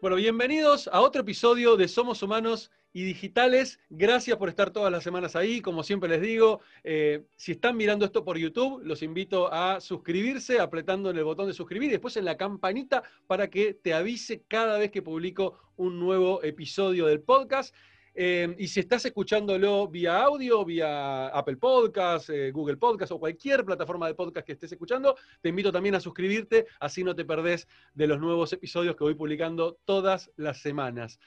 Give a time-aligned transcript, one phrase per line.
[0.00, 3.78] Bueno, bienvenidos a otro episodio de Somos Humanos y Digitales.
[3.90, 5.60] Gracias por estar todas las semanas ahí.
[5.60, 10.58] Como siempre les digo, eh, si están mirando esto por YouTube, los invito a suscribirse
[10.58, 14.42] apretando en el botón de suscribir y después en la campanita para que te avise
[14.48, 17.74] cada vez que publico un nuevo episodio del podcast.
[18.14, 23.64] Eh, y si estás escuchándolo vía audio, vía Apple Podcast, eh, Google Podcast o cualquier
[23.64, 27.68] plataforma de podcast que estés escuchando, te invito también a suscribirte, así no te perdés
[27.94, 31.20] de los nuevos episodios que voy publicando todas las semanas.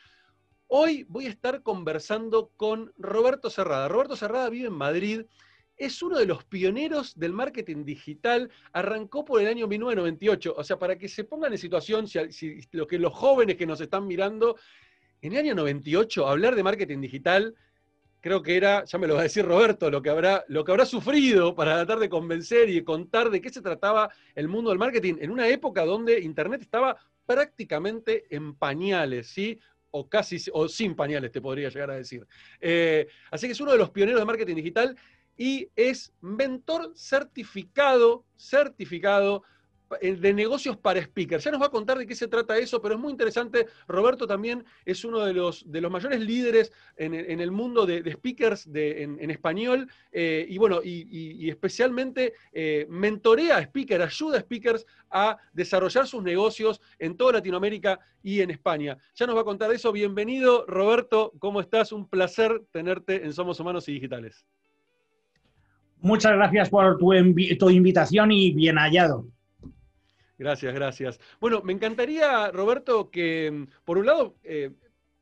[0.67, 3.87] Hoy voy a estar conversando con Roberto Serrada.
[3.87, 5.21] Roberto Serrada vive en Madrid,
[5.77, 10.77] es uno de los pioneros del marketing digital, arrancó por el año 1998, o sea,
[10.77, 14.57] para que se pongan en situación, si, lo que los jóvenes que nos están mirando
[15.23, 17.55] en el año 98, hablar de marketing digital,
[18.19, 20.71] creo que era, ya me lo va a decir Roberto, lo que habrá, lo que
[20.73, 24.79] habrá sufrido para tratar de convencer y contar de qué se trataba el mundo del
[24.79, 29.57] marketing en una época donde Internet estaba prácticamente en pañales, ¿sí?
[29.91, 32.27] O casi, o sin pañales, te podría llegar a decir.
[32.59, 34.97] Eh, así que es uno de los pioneros de marketing digital
[35.37, 39.43] y es mentor certificado, certificado
[40.01, 41.43] de negocios para speakers.
[41.43, 43.67] Ya nos va a contar de qué se trata eso, pero es muy interesante.
[43.87, 48.67] Roberto también es uno de los, de los mayores líderes en, el mundo de, speakers
[48.73, 55.37] en, español eh, y bueno, y, especialmente eh, mentorea a speakers, ayuda a speakers a
[55.53, 58.97] desarrollar sus negocios en toda Latinoamérica y en España.
[59.15, 59.91] Ya nos va a contar eso.
[59.91, 61.33] Bienvenido, Roberto.
[61.39, 61.91] ¿Cómo estás?
[61.91, 64.45] Un placer tenerte en Somos Humanos y Digitales.
[66.03, 67.13] Muchas gracias por tu,
[67.57, 69.25] tu invitación y bien hallado.
[70.43, 71.19] Gracias, gracias.
[71.39, 74.71] Bueno, me encantaría, Roberto, que mm, por un lado eh,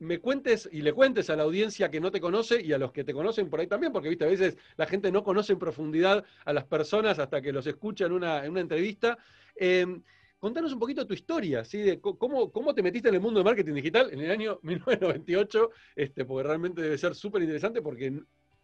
[0.00, 2.90] me cuentes y le cuentes a la audiencia que no te conoce y a los
[2.90, 5.60] que te conocen por ahí también, porque viste, a veces la gente no conoce en
[5.60, 9.16] profundidad a las personas hasta que los escucha en una, entrevista.
[9.54, 10.02] Em,
[10.40, 11.78] contanos un poquito tu historia, ¿sí?
[11.82, 15.70] De cómo, cómo, te metiste en el mundo de marketing digital en el año 1998,
[15.94, 18.12] este, porque realmente debe ser súper interesante porque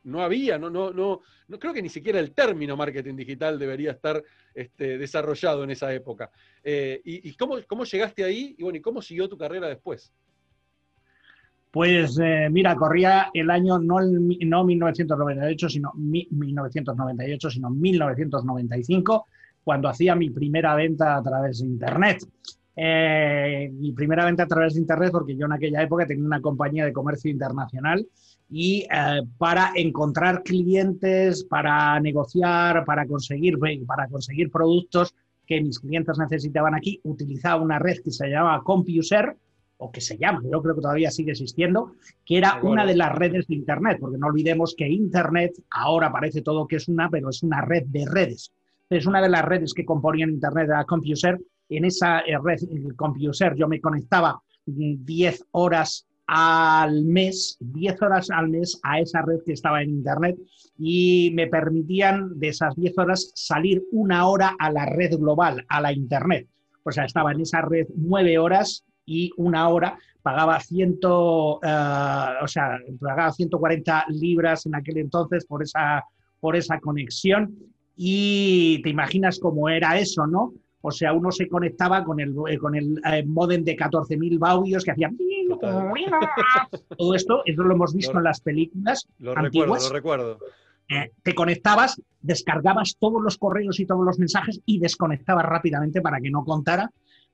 [0.05, 3.93] no había, no, no, no, no creo que ni siquiera el término marketing digital debería
[3.93, 4.23] estar
[4.55, 6.31] este, desarrollado en esa época.
[6.63, 10.13] Eh, y, cómo, llegaste ahí y bueno, y cómo siguió tu carrera después?
[11.71, 19.27] Pues eh, mira, corría el año no, no 1998, sino 1998, sino 1995,
[19.63, 22.27] cuando hacía mi primera venta a través de Internet.
[22.75, 26.41] Eh, mi primera venta a través de Internet, porque yo en aquella época tenía una
[26.41, 28.07] compañía de comercio internacional
[28.51, 35.15] y eh, para encontrar clientes, para negociar, para conseguir, para conseguir productos
[35.47, 39.37] que mis clientes necesitaban aquí, utilizaba una red que se llamaba CompuServe,
[39.79, 41.93] o que se llama, yo creo que todavía sigue existiendo,
[42.25, 46.43] que era una de las redes de Internet, porque no olvidemos que Internet ahora parece
[46.43, 48.53] todo que es una, pero es una red de redes.
[48.91, 51.45] Es una de las redes que componían Internet, era CompuServe.
[51.69, 58.31] En esa eh, red, el CompuServe, yo me conectaba 10 horas al mes, 10 horas
[58.31, 60.37] al mes a esa red que estaba en Internet
[60.79, 65.81] y me permitían de esas 10 horas salir una hora a la red global, a
[65.81, 66.47] la Internet.
[66.85, 72.47] O sea, estaba en esa red 9 horas y una hora pagaba, ciento, eh, o
[72.47, 76.05] sea, pagaba 140 libras en aquel entonces por esa,
[76.41, 77.57] por esa conexión
[77.97, 80.53] y te imaginas cómo era eso, ¿no?
[80.81, 84.85] O sea, uno se conectaba con el, eh, con el eh, modem de 14.000 baudios
[84.85, 85.17] que hacían...
[86.97, 89.91] Todo esto, eso lo hemos visto en las películas lo antiguas.
[89.91, 90.39] Recuerdo, lo recuerdo.
[90.91, 96.21] Eh, te conectabas, descargabas todos los correos y todos los mensajes y desconectabas rápidamente para
[96.21, 96.91] que no contara.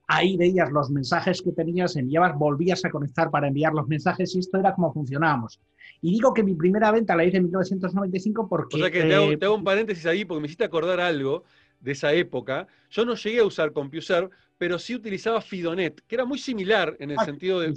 [0.06, 4.40] Ahí veías los mensajes que tenías, enviabas, volvías a conectar para enviar los mensajes y
[4.40, 5.60] esto era como funcionábamos.
[6.02, 8.76] Y digo que mi primera venta la hice en 1995 porque...
[8.76, 11.44] O sea que te hago, te hago un paréntesis ahí porque me hiciste acordar algo
[11.84, 16.24] de esa época, yo no llegué a usar CompuServe, pero sí utilizaba Fidonet, que era
[16.24, 17.74] muy similar en el ah, sentido de,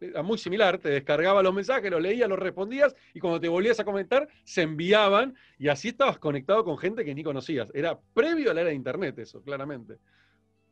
[0.00, 3.80] era muy similar, te descargaba los mensajes, los leías, los respondías y cuando te volvías
[3.80, 7.70] a comentar se enviaban y así estabas conectado con gente que ni conocías.
[7.72, 9.94] Era previo a la era de internet eso, claramente.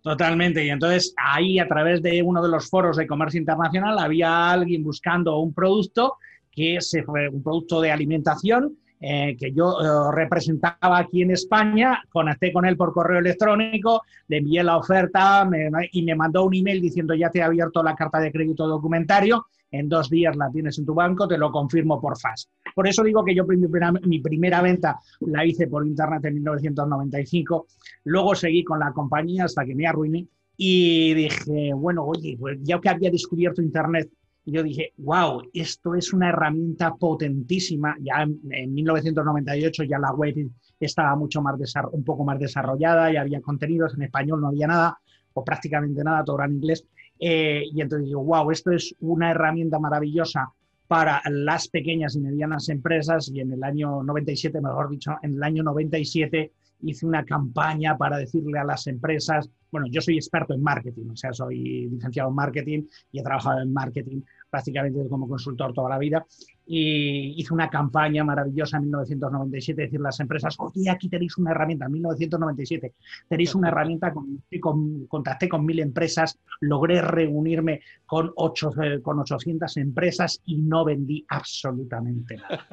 [0.03, 0.63] Totalmente.
[0.63, 4.85] Y entonces ahí a través de uno de los foros de comercio internacional había alguien
[4.85, 6.17] buscando un producto
[6.51, 12.03] que se fue un producto de alimentación eh, que yo eh, representaba aquí en España,
[12.09, 15.49] conecté con él por correo electrónico, le envié la oferta
[15.93, 19.47] y me mandó un email diciendo ya te he abierto la carta de crédito documentario,
[19.71, 22.49] en dos días la tienes en tu banco, te lo confirmo por FAS.
[22.75, 27.67] Por eso digo que yo mi primera, venta la hice por internet en 1995,
[28.05, 30.27] luego seguí con la compañía hasta que me arruiné
[30.57, 34.09] y dije, bueno, oye, pues ya que había descubierto internet
[34.53, 37.97] yo dije, wow, esto es una herramienta potentísima.
[38.01, 40.35] Ya en, 1998 ya la web
[40.79, 41.57] estaba mucho más
[41.93, 44.99] un poco más desarrollada, ya había contenidos en español, no había nada,
[45.33, 46.85] o prácticamente nada, todo era en inglés.
[47.19, 50.53] Eh, y entonces digo, wow, esto es una herramienta maravillosa
[50.87, 55.43] para las pequeñas y medianas empresas y en el año 97, mejor dicho, en el
[55.43, 56.53] año 97
[56.83, 61.17] hice una campaña para decirle a las empresas, bueno, yo soy experto en marketing, o
[61.17, 62.83] sea, soy licenciado en marketing
[63.13, 64.23] y he trabajado en marketing
[64.57, 66.25] prácticamente como consultor toda la vida,
[66.67, 71.85] y hizo una campaña maravillosa en 1997, decir las empresas, oye, aquí tenéis una herramienta,
[71.85, 72.95] en 1997,
[73.29, 78.73] tenéis una herramienta, con, contacté con mil empresas, logré reunirme con, ocho,
[79.03, 82.67] con 800 empresas y no vendí absolutamente nada.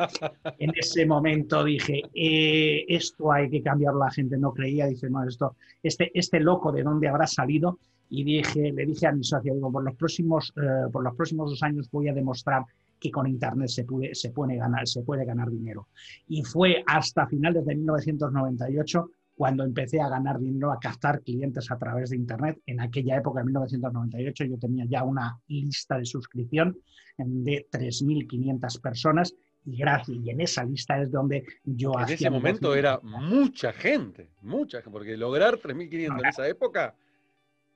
[0.58, 5.28] En ese momento dije, eh, esto hay que cambiarlo, la gente no creía, dice, no,
[5.28, 7.80] esto, este, este loco de dónde habrá salido,
[8.16, 11.50] y dije, le dije a mi socio, digo, por los próximos, eh, por los próximos
[11.50, 12.64] dos años voy a demostrar
[13.00, 15.88] que con Internet se puede, se puede, ganar, se puede ganar dinero.
[16.28, 21.78] Y fue hasta finales de 1998 cuando empecé a ganar dinero, a captar clientes a
[21.80, 22.60] través de Internet.
[22.68, 26.78] En aquella época, en 1998, yo tenía ya una lista de suscripción
[27.18, 29.34] de 3.500 personas
[29.66, 31.94] y gracias, y en esa lista es donde yo...
[32.00, 36.94] En ese momento era mucha gente, mucha, porque lograr 3.500 en esa época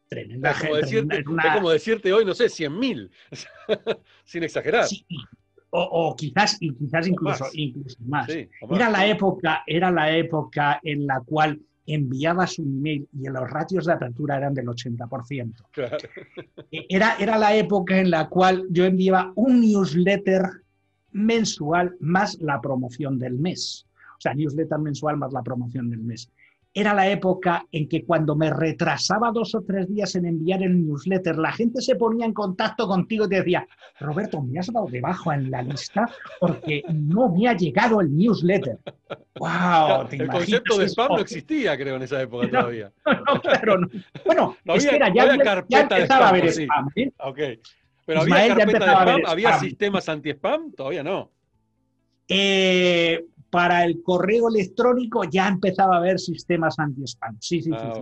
[0.07, 3.09] Tremenda es como, decirte, es como decirte hoy, no sé, 100.000,
[4.23, 4.85] sin exagerar.
[5.69, 7.55] O, quizás, y quizás incluso más.
[7.55, 8.29] Incluso más.
[8.29, 13.85] Era, la época, era la época en la cual enviabas un email y los ratios
[13.85, 15.53] de apertura eran del 80%.
[15.71, 15.97] Claro.
[16.71, 20.41] E, era, era la época en la cual yo enviaba un newsletter
[21.11, 23.85] mensual más la promoción del mes.
[24.17, 26.31] O sea, newsletter mensual más la promoción del mes
[26.79, 30.85] era la época en que cuando me retrasaba dos o tres días en enviar el
[30.85, 33.67] newsletter, la gente se ponía en contacto contigo y te decía,
[33.99, 36.07] Roberto, me has dado debajo en la lista
[36.39, 38.77] porque no me ha llegado el newsletter.
[39.39, 40.07] ¡Wow!
[40.11, 42.91] el concepto de spam no existía, creo, en esa época todavía.
[43.07, 43.87] No, claro, no.
[44.23, 45.35] Bueno, es que era, ya,
[45.67, 46.89] ya empezaba a haber spam.
[46.95, 47.11] ¿eh?
[47.17, 47.39] Ok.
[48.05, 51.31] Pero había carpeta de spam, había sistemas anti-spam, todavía no.
[52.27, 57.37] Eh, para el correo electrónico ya empezaba a haber sistemas anti-spam.
[57.39, 57.75] Sí, sí, sí.
[57.77, 58.01] Ah,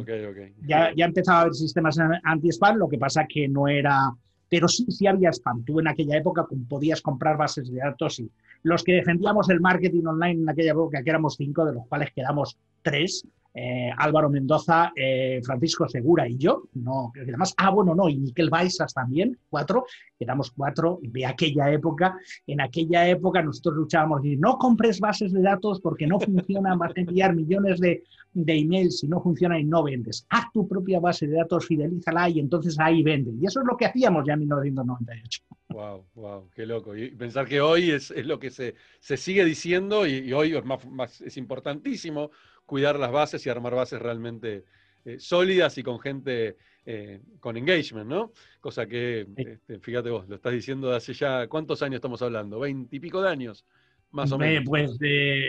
[0.65, 4.11] ya, ya empezaba a haber sistemas anti-spam, lo que pasa que no era...
[4.47, 5.63] Pero sí, sí había spam.
[5.65, 8.29] Tú en aquella época podías comprar bases de datos y
[8.63, 12.11] los que defendíamos el marketing online en aquella época, que éramos cinco, de los cuales
[12.15, 13.27] quedamos tres,
[13.57, 18.09] eh, Álvaro Mendoza, eh, Francisco Segura y yo, no, creo que además, ah, bueno, no,
[18.09, 19.85] y Miquel Baisas también, cuatro,
[20.19, 22.17] éramos cuatro de aquella época.
[22.45, 26.91] En aquella época nosotros luchábamos y no compres bases de datos porque no funciona, vas
[26.97, 28.03] a enviar millones de,
[28.33, 30.25] de emails si no funciona y no vendes.
[30.29, 33.31] Haz tu propia base de datos, fidelízala y entonces ahí vende.
[33.39, 35.43] Y eso es lo que hacíamos ya en 1998.
[35.69, 36.95] Wow, wow, qué loco.
[36.95, 40.65] Y pensar que hoy es, lo que se, se, sigue diciendo y, y hoy es,
[40.65, 42.31] más, más, es importantísimo
[42.65, 44.65] cuidar las bases y armar bases realmente
[45.05, 48.31] eh, sólidas y con gente eh, con engagement, ¿no?
[48.59, 52.59] Cosa que, este, fíjate vos, lo estás diciendo de hace ya, ¿cuántos años estamos hablando?
[52.59, 53.65] ¿Veintipico de años?
[54.11, 54.63] Más o menos.
[54.65, 54.97] Pues,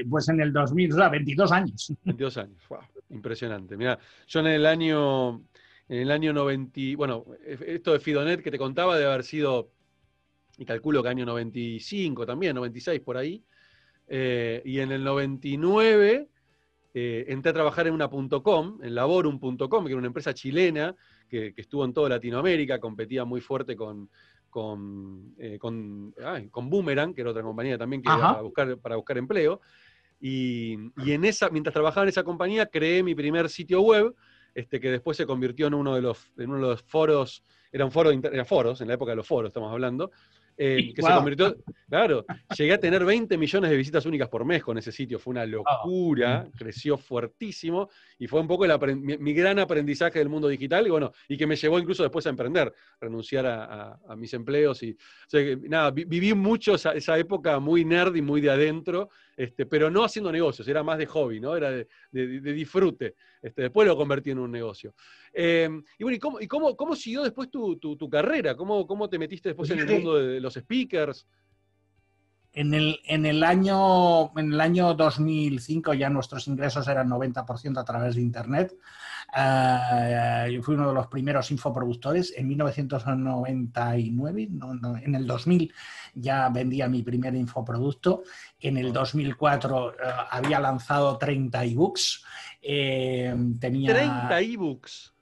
[0.09, 1.93] pues en el 2000, o sea, 22 años.
[2.05, 2.81] 22 años, wow,
[3.11, 3.77] impresionante.
[3.77, 5.43] Mira, yo en el año,
[5.89, 9.71] en el año 90, bueno, esto de Fidonet que te contaba de haber sido,
[10.59, 13.45] y calculo que año 95 también, 96 por ahí,
[14.09, 16.29] eh, y en el 99
[16.99, 20.97] eh, entré a trabajar en una .com, en laborum.com, que era una empresa chilena
[21.29, 24.09] que, estuvo en toda Latinoamérica, competía muy fuerte con,
[24.49, 29.61] con, eh, con, Boomerang, que era otra compañía también que para buscar, para buscar empleo.
[30.19, 34.15] Y, en esa, mientras trabajaba en esa compañía, creé mi primer sitio web,
[34.55, 37.93] este, que después se convirtió en uno de los, en uno de los foros, eran
[37.93, 40.13] foros, eran foros, en la época de los foros estamos hablando,
[40.59, 41.55] eh, que se convirtió,
[41.89, 42.25] claro,
[42.57, 45.45] llegué a tener 20 millones de visitas únicas por mes con ese sitio, fue una
[45.45, 48.65] locura, creció fuertísimo y fue un poco
[48.97, 52.31] mi, gran aprendizaje del mundo digital y bueno, y que me llevó incluso después a
[52.31, 54.97] emprender, renunciar a, mis empleos y,
[55.69, 60.33] nada, viví mucho esa, época muy nerd y muy de adentro, este, pero no haciendo
[60.33, 61.57] negocios, era más de hobby, ¿no?
[61.57, 63.15] Era de, disfrute.
[63.43, 64.95] Este, después lo convertí en un negocio.
[65.33, 68.57] Em, y bueno, ¿y, cómo, cómo, siguió después tu, carrera?
[68.57, 71.27] ¿Cómo, ¿Cómo, te metiste después en el mundo de los speakers?
[72.57, 77.85] En el, en, el año, en el año 2005 ya nuestros ingresos eran 90% a
[77.85, 78.75] través de Internet.
[79.37, 82.33] Uh, yo fui uno de los primeros infoproductores.
[82.35, 84.49] En 1999,
[85.05, 85.75] en el 2000
[86.15, 88.23] ya vendía mi primer infoproducto.
[88.59, 89.97] En el 2004 eh,
[90.31, 92.25] había lanzado 30 ebooks.
[92.63, 93.93] Eh, tenía...
[93.93, 95.16] 30 ebooks.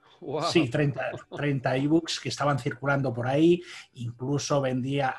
[0.50, 1.02] Sí, 30,
[1.36, 3.62] 30 ebooks que estaban circulando por ahí.
[3.94, 5.14] Incluso vendía,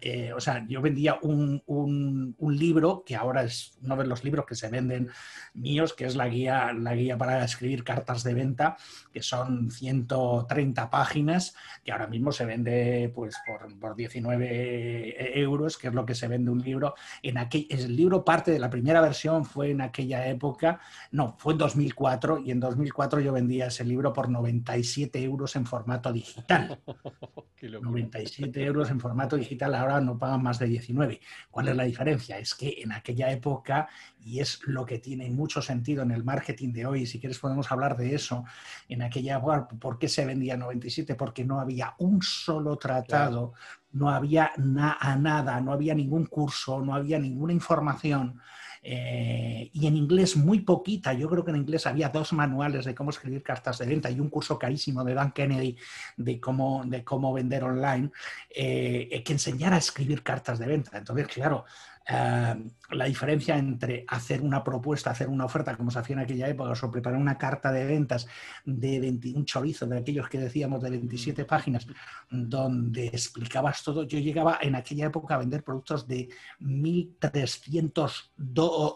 [0.00, 4.44] eh, o sea, yo vendía un, un, libro que ahora es uno de los libros
[4.44, 5.08] que se venden
[5.54, 8.76] míos, que es la guía, la guía para escribir cartas de venta,
[9.10, 15.88] que son 130 páginas, que ahora mismo se vende pues por, por 19 euros, que
[15.88, 16.94] es lo que se vende un libro.
[17.22, 20.78] En aquel, el libro parte de la primera versión fue en aquella época,
[21.10, 25.66] no, fue en 2004 y en 2004 yo vendía ese libro por 97 euros en
[25.66, 26.80] formato digital.
[27.62, 31.20] 97 euros en formato digital, ahora no pagan más de 19.
[31.48, 32.36] ¿Cuál es la diferencia?
[32.38, 33.88] Es que en aquella época,
[34.20, 37.70] y es lo que tiene mucho sentido en el marketing de hoy, si quieres podemos
[37.70, 38.44] hablar de eso,
[38.88, 41.14] en aquella época, ¿por qué se vendía 97?
[41.14, 43.52] Porque no había un solo tratado,
[43.92, 48.40] no había nada, no había ningún curso, no había ninguna información
[48.84, 51.12] eh, y en inglés muy poquita.
[51.12, 54.18] Yo creo que en inglés había dos manuales de cómo escribir cartas de venta y
[54.18, 55.76] un curso carísimo de Dan Kennedy
[56.16, 58.10] de cómo, de cómo vender online
[58.50, 60.98] eh, que enseñara a escribir cartas de venta.
[60.98, 61.64] Entonces, claro,
[62.08, 62.54] eh,
[62.90, 66.72] la diferencia entre hacer una propuesta, hacer una oferta, como se hacía en aquella época,
[66.80, 68.26] o preparar una carta de ventas
[68.64, 71.86] de 21 chorizo, de aquellos que decíamos de 27 páginas,
[72.30, 74.04] donde explicabas todo.
[74.04, 76.28] Yo llegaba en aquella época a vender productos de
[76.60, 78.30] 1.300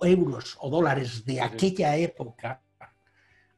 [0.03, 2.61] euros o dólares de aquella época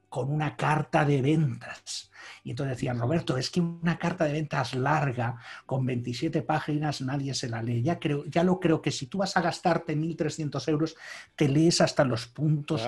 [0.08, 2.10] con una carta de ventas.
[2.44, 7.34] Y entonces decían, Roberto, es que una carta de ventas larga, con 27 páginas, nadie
[7.34, 7.82] se la lee.
[7.82, 10.96] Ya, creo, ya lo creo que si tú vas a gastarte 1.300 euros,
[11.34, 12.82] te lees hasta los puntos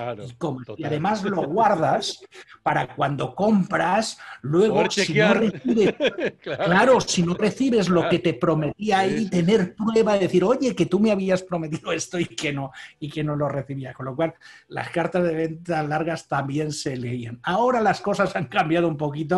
[0.76, 2.23] y, además lo guardas
[2.62, 5.94] para cuando compras, luego si no recibes,
[6.40, 7.00] claro.
[7.00, 11.00] si no recibes lo que te prometía ahí, tener prueba de decir, oye, que tú
[11.00, 13.92] me habías prometido esto y que no, y que no lo recibía.
[13.94, 14.35] Con lo cual,
[14.68, 17.40] las cartas de ventas largas también se leían.
[17.42, 19.30] Ahora las cosas han cambiado un poquito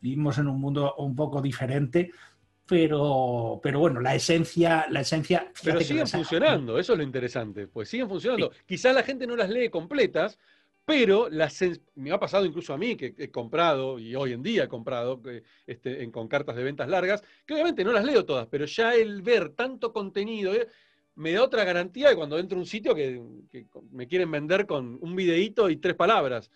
[0.00, 2.10] vivimos en un mundo un poco diferente,
[2.66, 5.50] pero, pero bueno, la esencia, la esencia.
[5.62, 8.50] Pero siguen funcionando, eso es lo interesante, pues siguen funcionando.
[8.66, 10.38] Quizás la gente no las lee completas,
[10.84, 11.62] pero las,
[11.94, 15.20] me ha pasado incluso a mí que he comprado, y hoy en día he comprado
[15.66, 19.22] este, con cartas de ventas largas, que obviamente no las leo todas, pero ya el
[19.22, 20.68] ver tanto contenido eh,
[21.16, 24.66] me da otra garantía de cuando entro a un sitio que, que, me quieren vender
[24.66, 26.50] con un videíto y tres palabras.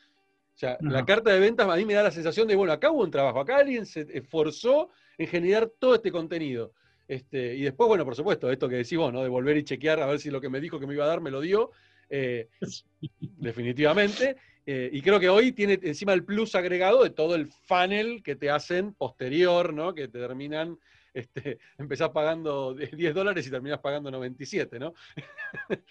[0.58, 2.90] O sea, la carta de ventas a mí me da la sensación de, bueno, acá
[2.90, 6.72] hubo un trabajo, acá alguien se esforzó en generar todo este contenido.
[7.06, 9.22] Este, y después, bueno, por supuesto, esto que decís vos, ¿no?
[9.22, 11.08] De volver y chequear a ver si lo que me dijo que me iba a
[11.08, 11.70] dar me lo dio.
[12.10, 12.48] Eh,
[13.20, 14.36] definitivamente.
[14.66, 18.34] Eh, y creo que hoy tiene encima el plus agregado de todo el funnel que
[18.34, 19.94] te hacen posterior, ¿no?
[19.94, 20.76] Que te terminan,
[21.14, 24.92] este, empezás pagando 10 dólares y terminas pagando 97, ¿no?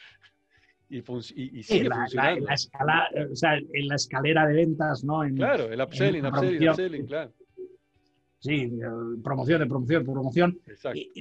[0.89, 2.45] y, y, sigue la, funcionando.
[2.45, 5.23] La, escala, o sea, en la escalera de ventas, ¿no?
[5.23, 7.31] En, claro, el upselling, upselling, upselling, claro.
[8.39, 8.71] Sí,
[9.23, 10.59] promoción, de promoción, promoción.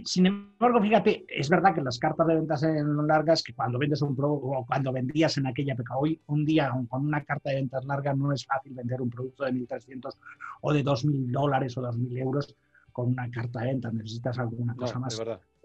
[0.05, 4.03] Sin embargo, fíjate, es verdad que las cartas de ventas en largas, que cuando vendes
[4.03, 7.57] un producto, o cuando vendías en aquella época, hoy un día con una carta de
[7.57, 10.15] ventas larga no es fácil vender un producto de 1.300
[10.61, 12.55] o de 2.000 dólares o 2.000 euros
[12.93, 13.95] con una carta de ventas.
[13.95, 15.19] Necesitas alguna cosa más.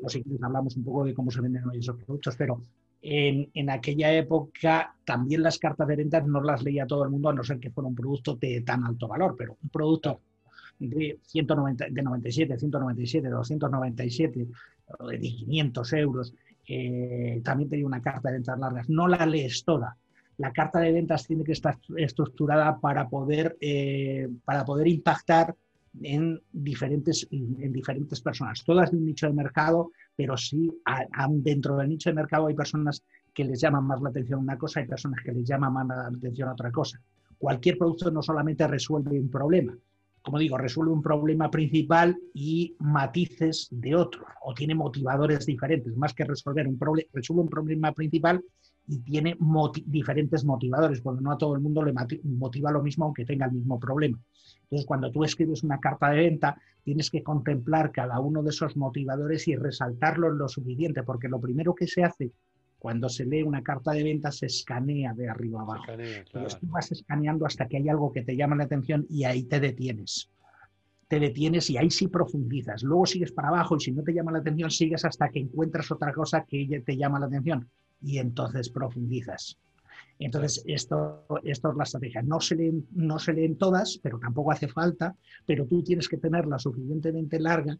[0.03, 2.63] O si quieres hablamos un poco de cómo se venden hoy esos productos, pero
[3.01, 7.33] en, aquella época también las cartas de ventas no las leía todo el mundo, a
[7.33, 10.21] no ser que fuera un producto de tan alto valor, pero un producto
[10.77, 14.47] de, 190, de 97, 197, 297
[14.99, 16.33] o de 500 euros,
[16.67, 18.89] eh, también tenía una carta de ventas largas.
[18.89, 19.97] No la lees toda.
[20.37, 25.55] La carta de ventas tiene que estar estructurada para poder, eh, para poder impactar
[26.01, 30.71] en diferentes, en diferentes personas, todas de un nicho de mercado, pero sí
[31.29, 34.79] dentro del nicho de mercado hay personas que les llaman más la atención una cosa,
[34.79, 36.99] hay personas que les llaman más la atención a otra cosa.
[37.37, 39.77] Cualquier producto no solamente resuelve un problema,
[40.21, 46.13] como digo, resuelve un problema principal y matices de otro, o tiene motivadores diferentes, más
[46.13, 48.43] que resolver un problema, resuelve un problema principal
[48.87, 49.37] y tiene
[49.85, 53.53] diferentes motivadores, porque no a todo el mundo le motiva lo mismo aunque tenga el
[53.53, 54.19] mismo problema.
[54.63, 58.75] Entonces, cuando tú escribes una carta de venta, tienes que contemplar cada uno de esos
[58.77, 62.31] motivadores y resaltarlos lo suficiente, porque lo primero que se hace
[62.79, 65.85] cuando se lee una carta de venta se escanea de arriba abajo.
[65.91, 69.43] Entonces, tú vas escaneando hasta que hay algo que te llama la atención y ahí
[69.43, 70.29] te detienes
[71.07, 72.83] te detienes y ahí sí profundizas.
[72.83, 75.91] Luego sigues para abajo y si no te llama la atención, sigues hasta que encuentras
[75.91, 77.67] otra cosa que te llama la atención
[78.01, 79.57] y entonces profundizas.
[80.19, 82.21] Entonces, esto, esto es la estrategia.
[82.21, 85.15] No se, leen, no se leen todas, pero tampoco hace falta,
[85.45, 87.77] pero tú tienes que tenerla suficientemente larga,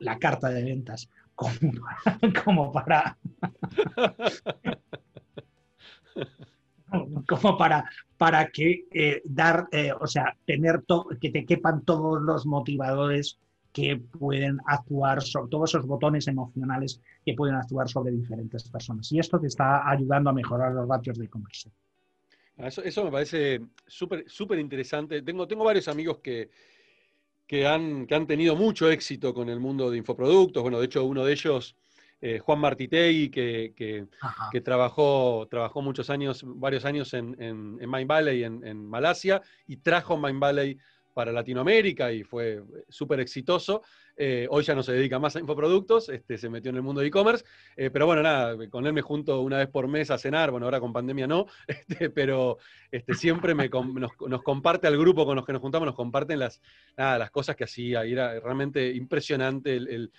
[0.00, 3.18] la carta de ventas, como, para...
[7.28, 7.84] como para,
[8.16, 10.84] para que eh, dar, eh, o sea, tener
[11.20, 13.38] que te quepan todos los motivadores
[13.74, 19.10] que pueden actuar sobre todos esos botones emocionales que pueden actuar sobre diferentes personas.
[19.10, 21.74] Y esto te está ayudando a mejorar los ratios de conversión.
[22.56, 25.22] Ah, eso, me parece súper súper interesante.
[25.22, 26.50] Tengo, tengo varios amigos que,
[27.48, 30.62] que, han, que han tenido mucho éxito con el mundo de infoproductos.
[30.62, 31.74] Bueno, de hecho, uno de ellos
[32.20, 33.74] eh, Juan Martitegui, que,
[34.52, 39.42] que, trabajó, trabajó muchos años, varios años en, en, en Mind Valley, en, en, Malasia,
[39.66, 40.78] y trajo Mind Valley
[41.14, 43.82] para Latinoamérica y fue súper exitoso.
[44.16, 47.00] Eh, hoy ya no se dedica más a infoproductos, este, se metió en el mundo
[47.00, 47.44] de e-commerce,
[47.76, 50.66] eh, pero bueno, nada, con él me junto una vez por mes a cenar, bueno,
[50.66, 52.58] ahora con pandemia no, este, pero
[52.92, 56.60] este, siempre me, nos, comparte al grupo con los que nos juntamos, nos comparten las,
[56.96, 60.12] las cosas que hacía, y era realmente impresionante el,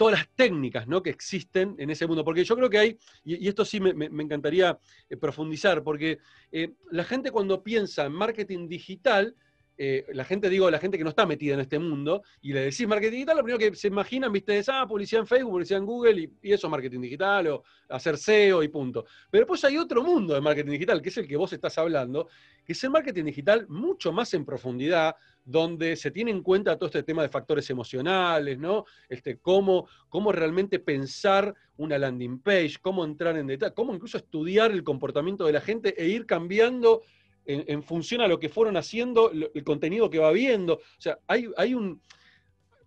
[0.00, 1.02] todas las técnicas ¿no?
[1.02, 2.24] que existen en ese mundo.
[2.24, 4.78] Porque yo creo que hay, y, esto sí me, encantaría
[5.10, 9.36] eh, profundizar, porque eh, la gente cuando piensa en marketing digital,
[9.82, 12.64] eh, la gente, digo, la gente que no está metida en este mundo, y le
[12.64, 15.80] decís marketing digital, lo primero que se imaginan, viste, es, ah, publicidad en Facebook, publicidad
[15.80, 19.06] en Google, y, eso es marketing digital, o hacer SEO y punto.
[19.30, 22.28] Pero después hay otro mundo de marketing digital, que es el que vos estás hablando,
[22.62, 26.88] que es el marketing digital mucho más en profundidad, donde se tiene en cuenta todo
[26.88, 28.84] este tema de factores emocionales, ¿no?
[29.08, 34.72] Este, cómo, cómo realmente pensar una landing page, cómo entrar en detalle, cómo incluso estudiar
[34.72, 37.00] el comportamiento de la gente e ir cambiando
[37.50, 40.74] en, función a lo que fueron haciendo, el contenido que va viendo.
[40.74, 42.00] O sea, hay, hay un...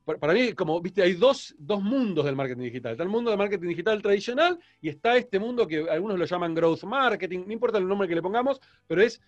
[0.06, 2.92] Para mí, como viste, hay dos, mundos del marketing digital.
[2.92, 6.54] Está el mundo del marketing digital tradicional y está este mundo que algunos lo llaman
[6.54, 9.22] growth marketing, no importa el nombre que le pongamos, pero es,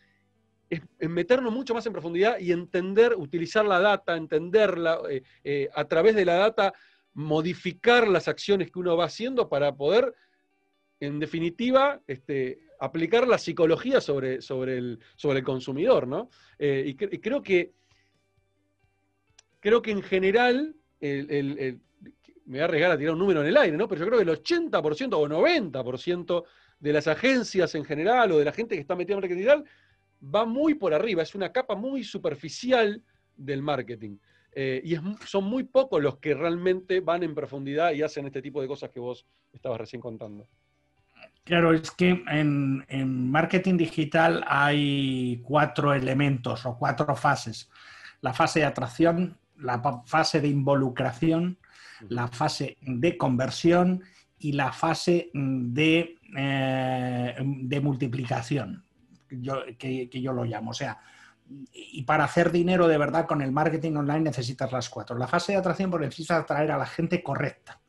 [0.70, 5.86] es, meternos mucho más en profundidad y entender, utilizar la data, entenderla, eh, eh, a
[5.86, 6.74] través de la data,
[7.14, 10.14] modificar las acciones que uno va haciendo para poder,
[11.00, 16.30] en definitiva, este, aplicar la psicología sobre, sobre, el, sobre el consumidor, ¿no?
[16.60, 17.74] Eh, y, creo que
[19.60, 21.80] creo que en general, me
[22.46, 23.88] voy a arriesgar a tirar un número en el aire, ¿no?
[23.88, 26.44] Pero yo creo que el 80% o 90%
[26.80, 29.66] de las agencias en general o de la gente que está metida en marketing digital
[30.24, 33.02] va muy por arriba, es una capa muy superficial
[33.36, 34.18] del marketing.
[34.52, 38.62] Eh, y son muy pocos los que realmente van en profundidad y hacen este tipo
[38.62, 40.48] de cosas que vos estabas recién contando.
[41.46, 47.70] Claro, es que en, marketing digital hay cuatro elementos o cuatro fases.
[48.22, 51.60] La fase de atracción, la fase de involucración,
[52.10, 54.04] la fase de conversión
[54.40, 58.84] y la fase de, eh, de multiplicación,
[59.78, 60.72] que, yo lo llamo.
[60.72, 61.00] O sea,
[61.72, 65.16] y para hacer dinero de verdad con el marketing online necesitas las cuatro.
[65.16, 67.80] La fase de atracción porque necesitas atraer a la gente correcta.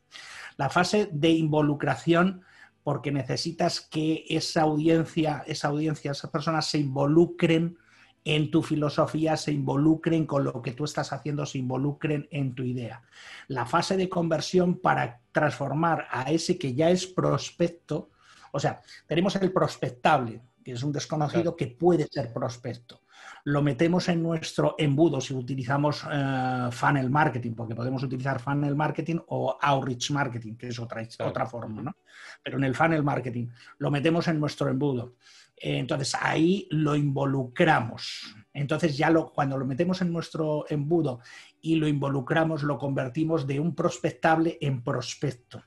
[0.57, 2.43] La fase de involucración
[2.87, 7.77] porque necesitas que esa audiencia, esa audiencia, esas personas se involucren
[8.23, 12.63] en tu filosofía, se involucren con lo que tú estás haciendo, se involucren en tu
[12.63, 13.03] idea.
[13.49, 18.09] La fase de conversión para transformar a ese que ya es prospecto,
[18.53, 23.01] o sea, tenemos el prospectable, que es un desconocido que puede ser prospecto
[23.47, 29.19] lo metemos en nuestro embudo si utilizamos eh, funnel marketing, porque podemos utilizar funnel marketing
[29.27, 31.95] o outreach marketing, que es otra, otra forma, ¿no?
[32.43, 35.15] Pero en el funnel marketing lo metemos en nuestro embudo.
[35.55, 38.35] entonces ahí lo involucramos.
[38.53, 41.21] Entonces ya lo, cuando lo metemos en nuestro embudo
[41.61, 45.63] y lo involucramos, lo convertimos de un prospectable en prospecto.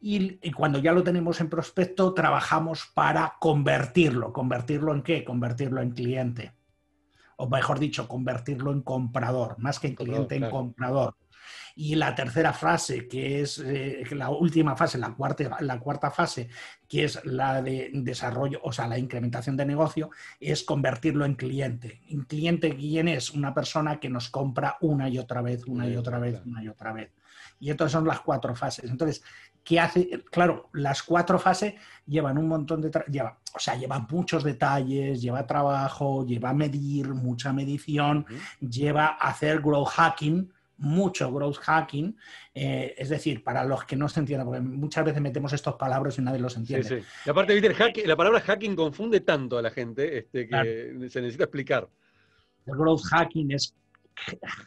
[0.00, 4.32] Y, y, cuando ya lo tenemos en prospecto, trabajamos para convertirlo.
[4.32, 5.24] ¿Convertirlo en qué?
[5.24, 6.52] Convertirlo en cliente
[7.36, 11.16] o mejor dicho, convertirlo en comprador, más que en cliente, en comprador.
[11.76, 16.48] Y la tercera fase, que es eh, la última fase, la cuarta, la cuarta fase,
[16.88, 22.00] que es la de desarrollo, o sea, la incrementación de negocio, es convertirlo en cliente.
[22.08, 23.30] ¿En cliente quién es?
[23.30, 26.68] Una persona que nos compra una y otra vez, una y otra vez, una y
[26.68, 27.10] otra vez.
[27.58, 28.90] Y entonces son las cuatro fases.
[28.90, 29.22] Entonces,
[29.64, 30.22] ¿qué hace?
[30.30, 31.74] Claro, las cuatro fases
[32.06, 32.90] llevan un montón de...
[33.10, 38.26] Lleva, o sea, llevan muchos detalles, lleva trabajo, lleva medir, mucha medición,
[38.60, 42.16] lleva hacer growth hacking, mucho growth hacking,
[42.54, 46.18] eh, es decir, para los que no se entiendan, porque muchas veces metemos estos palabras
[46.18, 46.88] y nadie los entiende.
[46.88, 47.06] Sí, sí.
[47.26, 48.06] Y aparte, ¿viste?
[48.06, 51.88] la palabra hacking confunde tanto a la gente este, que se necesita explicar.
[52.66, 53.74] El growth hacking es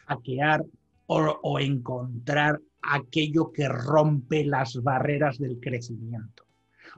[0.06, 0.64] hackear
[1.06, 2.60] o, encontrar
[2.94, 6.44] aquello que rompe las barreras del crecimiento.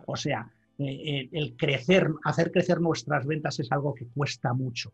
[0.07, 4.93] O sea, eh, el crecer, hacer crecer nuestras ventas es algo que cuesta mucho.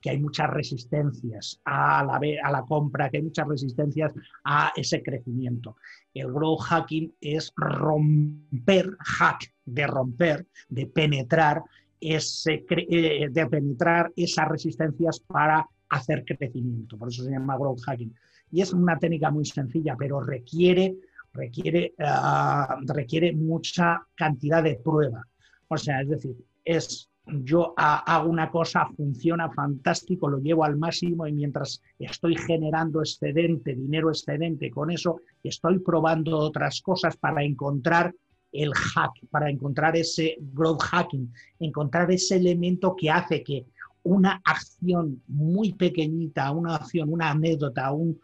[0.00, 5.02] que hay muchas resistencias a la, a la compra, que hay muchas resistencias a ese
[5.02, 5.76] crecimiento.
[6.14, 11.62] El growth hacking es romper, hack, de romper, de penetrar,
[12.00, 16.96] ese, eh, de penetrar esas resistencias para hacer crecimiento.
[16.96, 18.14] Por eso se llama growth hacking.
[18.50, 20.96] Y es una técnica muy sencilla, pero requiere,
[21.32, 25.26] requiere, ah, requiere mucha cantidad de prueba.
[25.68, 31.26] O sea, es decir, es yo hago una cosa, funciona fantástico, lo llevo al máximo
[31.26, 38.14] y mientras estoy generando excedente, dinero excedente con eso, estoy probando otras cosas para encontrar
[38.52, 43.66] el hack, para encontrar ese growth hacking, encontrar ese elemento que hace que
[44.02, 48.18] una acción muy pequeñita, una acción, una anécdota, un,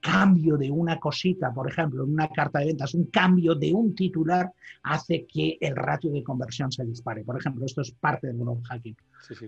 [0.00, 3.94] cambio de una cosita, por ejemplo, en una carta de ventas, un cambio de un
[3.94, 7.24] titular hace que el ratio de conversión se dispare.
[7.24, 8.96] Por ejemplo, esto es parte del growth hacking.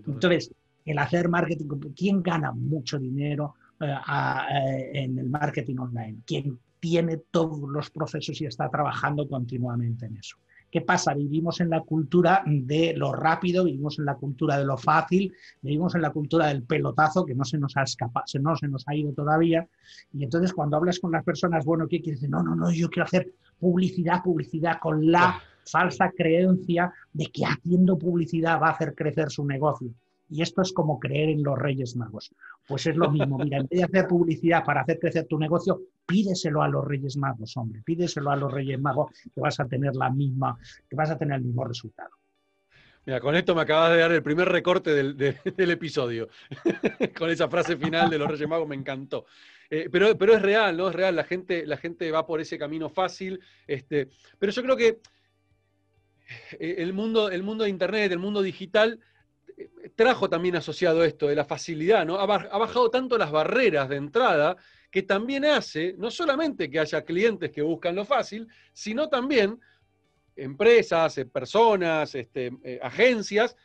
[0.07, 0.51] Entonces,
[0.87, 6.21] el hacer marketing, ¿quién gana mucho dinero eh, eh, en el marketing online?
[6.25, 10.39] ¿Quién tiene todos los procesos y está trabajando continuamente en eso?
[10.73, 11.13] ¿Qué pasa?
[11.13, 15.31] Vivimos en la cultura de lo rápido, vivimos en la cultura de lo fácil,
[15.61, 18.83] vivimos en la cultura del pelotazo que no se nos ha escapado, no se nos
[18.89, 19.69] ha ido todavía.
[20.15, 22.31] Y entonces cuando hablas con las personas, bueno, ¿qué quieres decir?
[22.31, 25.39] No, no, no, yo quiero hacer publicidad, publicidad con la
[25.71, 29.91] falsa creencia de que haciendo publicidad va a hacer crecer su negocio.
[30.33, 32.35] Y esto es como creer en los Reyes Magos.
[32.67, 33.39] Pues es lo mismo.
[33.39, 37.19] Mira, en vez de hacer publicidad para hacer crecer tu negocio, pídeselo a los Reyes
[37.19, 37.83] Magos, hombre.
[37.85, 41.37] Pídeselo a los Reyes Magos que vas a tener la misma, que vas a tener
[41.37, 42.11] el mismo resultado.
[43.05, 45.17] Mira, con esto me acabas de dar el primer recorte del,
[45.71, 46.29] episodio.
[47.19, 49.27] con esa frase final de los Reyes Magos me encantó.
[49.69, 50.89] Eh, pero, pero es real, ¿no?
[50.89, 51.15] Es real.
[51.15, 53.39] La gente, la gente va por ese camino fácil.
[53.67, 55.01] Este, pero yo creo que
[56.59, 58.99] eh, el mundo, el mundo de Internet, el mundo digital,
[59.95, 62.19] trajo también asociado esto de la facilidad, ¿no?
[62.19, 64.57] Ha, bajado tanto las barreras de entrada
[64.91, 69.59] que también hace no solamente que haya clientes que buscan lo fácil, sino también
[70.37, 73.57] empresas, eh, personas, este, eh, agencias,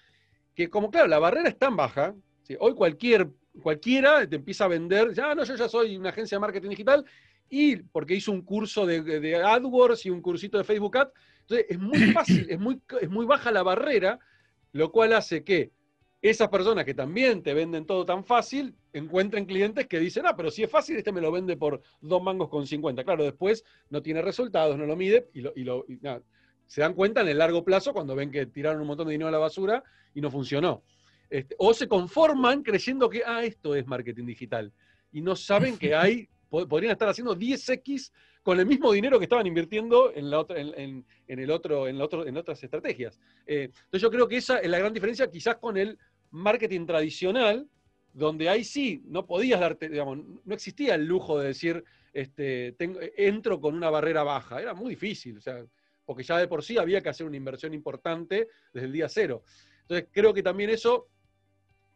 [0.54, 2.16] que como claro, la barrera es tan baja,
[2.60, 3.30] hoy cualquier,
[3.62, 7.06] cualquiera te empieza a vender, ya no, yo ya soy una agencia de marketing digital,
[7.50, 11.66] y porque hizo un curso de, de AdWords y un cursito de Facebook Ads, entonces
[11.70, 14.20] es muy fácil, es muy, es muy baja la barrera,
[14.74, 15.72] lo cual hace que
[16.22, 20.50] esas personas que también te venden todo tan fácil, encuentren clientes que dicen, ah, pero
[20.50, 23.04] si es fácil, este me lo vende por dos mangos con 50.
[23.04, 25.86] Claro, después no tiene resultados, no lo mide y, lo,
[26.66, 29.30] se dan cuenta en el largo plazo cuando ven que tiraron un montón de dinero
[29.30, 30.84] a la basura y no funcionó.
[31.30, 34.74] Este, o se conforman creyendo que, ah, esto es marketing digital.
[35.12, 38.12] Y no saben que hay, podrían estar haciendo 10x
[38.44, 42.26] con el mismo dinero que estaban invirtiendo en, la otra, en, el otro, en, otro,
[42.26, 43.20] en otras estrategias.
[43.46, 45.98] Eh, entonces yo creo que esa es la gran diferencia quizás con el
[46.32, 47.68] marketing tradicional,
[48.14, 51.84] donde ahí sí no podías darte, digamos, no existía el lujo de decir,
[52.14, 52.76] este,
[53.18, 55.66] entro con una barrera baja, era muy difícil, o sea,
[56.06, 59.44] porque ya de por sí había que hacer una inversión importante desde el día cero.
[59.82, 61.10] Entonces creo que también eso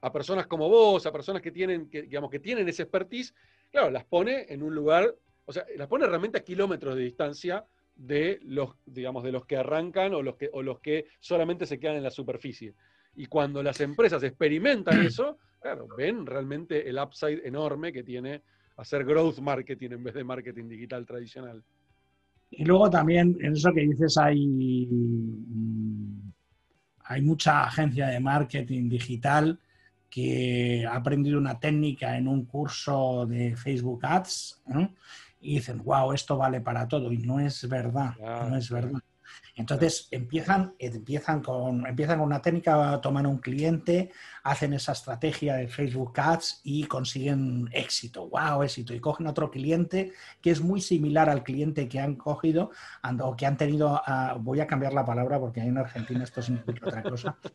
[0.01, 3.33] a personas como vos, a personas que tienen, digamos, que tienen ese expertise,
[3.71, 7.65] claro, las pone en un lugar o sea, las pone realmente a kilómetros de distancia
[7.95, 11.77] de los, digamos, de los que arrancan o los que, o los que solamente se
[11.79, 12.73] quedan en la superficie.
[13.15, 18.43] Y cuando las empresas experimentan eso, claro, ven realmente el upside enorme que tiene
[18.77, 21.61] hacer growth marketing en vez de marketing digital tradicional.
[22.49, 24.87] Y luego también, en eso que dices, hay,
[27.03, 29.59] hay mucha agencia de marketing digital
[30.11, 34.61] que ha aprendido una técnica en un curso de Facebook Ads
[35.39, 37.11] y dicen, wow, esto vale para todo.
[37.11, 39.01] Y no es verdad, no es verdad.
[39.61, 44.11] Entonces empiezan, empiezan, con, empiezan con una técnica, toman un cliente,
[44.43, 48.93] hacen esa estrategia de Facebook Ads y consiguen éxito, wow, éxito.
[48.93, 52.71] Y cogen otro cliente que es muy similar al cliente que han cogido
[53.21, 56.87] o que han tenido, ah, voy a cambiar la palabra porque en Argentina esto significa
[56.87, 57.37] otra cosa.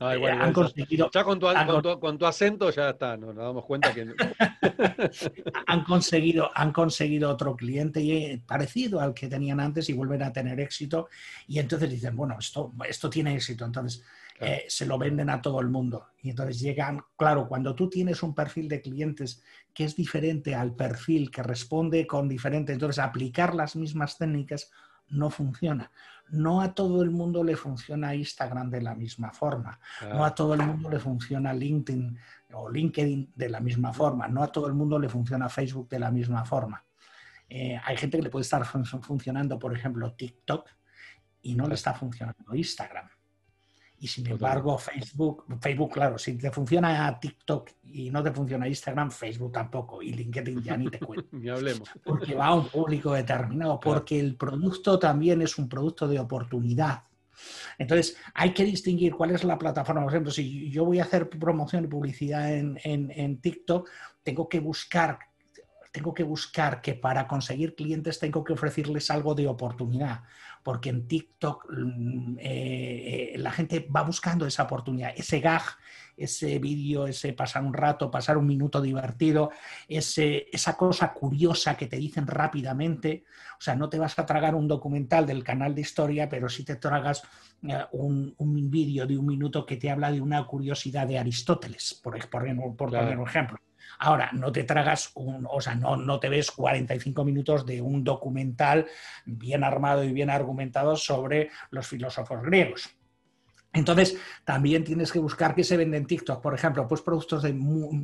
[0.00, 4.04] Eh, han conseguido, ya con tu, acento ya está, nos, damos cuenta que...
[5.66, 10.32] han, conseguido, han conseguido otro cliente eh, parecido al que tenían antes y vuelven a
[10.32, 11.08] tener éxito
[11.46, 14.02] y entonces dicen, bueno, esto, esto tiene éxito, entonces
[14.40, 16.08] eh, se lo venden a todo el mundo.
[16.22, 20.74] Y entonces llegan, claro, cuando tú tienes un perfil de clientes que es diferente al
[20.74, 24.70] perfil que responde con diferente, entonces aplicar las mismas técnicas
[25.08, 25.90] no funciona.
[26.30, 29.78] No a todo el mundo le funciona Instagram de la misma forma,
[30.10, 32.18] no a todo el mundo le funciona LinkedIn
[32.54, 35.98] o LinkedIn de la misma forma, no a todo el mundo le funciona Facebook de
[35.98, 36.82] la misma forma.
[37.46, 40.66] Eh, hay gente que le puede estar funcionando, por ejemplo, TikTok
[41.44, 43.08] y no le está funcionando Instagram
[43.98, 49.10] Y sin embargo, Facebook, Facebook, claro, si te funciona TikTok y no te funciona Instagram,
[49.10, 50.02] Facebook tampoco.
[50.02, 51.28] Y LinkedIn ya ni te cuento.
[51.36, 51.88] ni hablemos.
[52.02, 57.04] Porque va a un público determinado, porque el producto también es un producto de oportunidad.
[57.78, 60.02] Entonces, hay que distinguir cuál es la plataforma.
[60.02, 63.88] Por ejemplo, si yo voy a hacer promoción y publicidad en, en TikTok,
[64.22, 65.18] tengo que buscar
[65.94, 70.24] tengo que buscar que para conseguir clientes tengo que ofrecerles algo de oportunidad,
[70.64, 75.62] porque en TikTok mm, eh, eh, la gente va buscando esa oportunidad, ese gag,
[76.16, 79.50] ese vídeo, ese pasar un rato, pasar un minuto divertido,
[79.86, 83.22] ese, esa cosa curiosa que te dicen rápidamente.
[83.52, 86.64] O sea, no te vas a tragar un documental del canal de historia, pero sí
[86.64, 87.22] te tragas
[87.62, 88.34] eh, un,
[88.68, 93.28] vídeo de un minuto que te habla de una curiosidad de Aristóteles, por, poner un
[93.28, 93.58] ejemplo.
[93.98, 98.04] Ahora, no te tragas un, o sea, no, no te ves 45 minutos de un
[98.04, 98.86] documental
[99.24, 102.94] bien armado y bien argumentado sobre los filósofos griegos.
[103.74, 107.52] Entonces, también tienes que buscar qué se vende en TikTok, por ejemplo, pues productos de,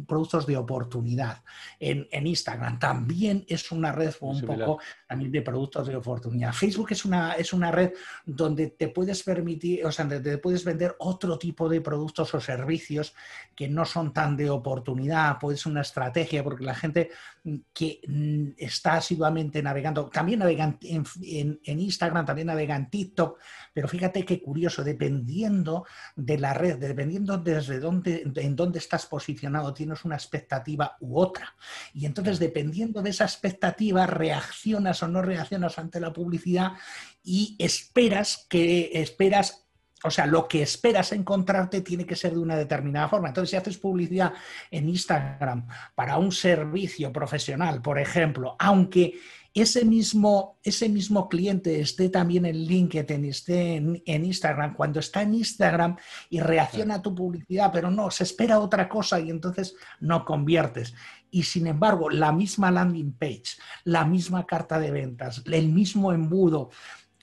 [0.07, 1.43] productos de oportunidad.
[1.79, 6.53] En, Instagram también es una red un poco también de productos de oportunidad.
[6.53, 7.93] Facebook es una, es una red
[8.27, 12.41] donde te puedes permitir, o sea, donde te puedes vender otro tipo de productos o
[12.41, 13.15] servicios
[13.55, 17.11] que no son tan de oportunidad, puede ser una estrategia, porque la gente
[17.73, 18.01] que
[18.59, 21.05] está asiduamente navegando, también navega en,
[21.63, 23.39] en Instagram, también navega en TikTok,
[23.73, 25.60] pero fíjate qué curioso, dependiendo
[26.17, 31.55] de la red, dependiendo desde dónde, en dónde estás posicionado, tienes una expectativa u otra.
[31.95, 36.73] Y entonces, dependiendo de esa expectativa, reaccionas o no reaccionas ante la publicidad
[37.23, 39.67] y esperas que esperas
[40.03, 43.29] o sea, lo que esperas encontrarte tiene que ser de una determinada forma.
[43.29, 44.33] Entonces, si haces publicidad
[44.71, 49.21] en Instagram para un servicio profesional, por ejemplo, aunque
[49.53, 55.35] ese mismo, ese mismo cliente esté también en LinkedIn, esté en, Instagram, cuando está en
[55.35, 55.97] Instagram
[56.29, 60.95] y reacciona a tu publicidad, pero no, se espera otra cosa y entonces no conviertes.
[61.31, 66.71] Y sin embargo, la misma landing page, la misma carta de ventas, el mismo embudo,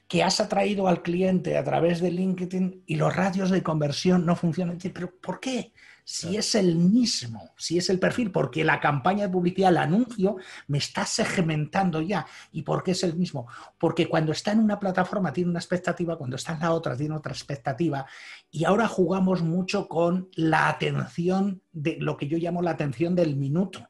[0.08, 4.36] que has atraído al cliente a través de LinkedIn y los radios de conversión no
[4.36, 4.78] funcionan.
[4.78, 5.74] ¿Pero por qué?
[6.10, 10.38] Si es el mismo, si es el perfil, porque la campaña de publicidad, el anuncio,
[10.68, 12.26] me está segmentando ya.
[12.54, 13.50] ¿Y por qué es el mismo?
[13.78, 17.14] Porque cuando está en una plataforma tiene una expectativa, cuando está en la otra tiene
[17.14, 18.06] otra expectativa.
[18.50, 23.36] Y ahora jugamos mucho con la atención de lo que yo llamo la atención del
[23.36, 23.86] minuto.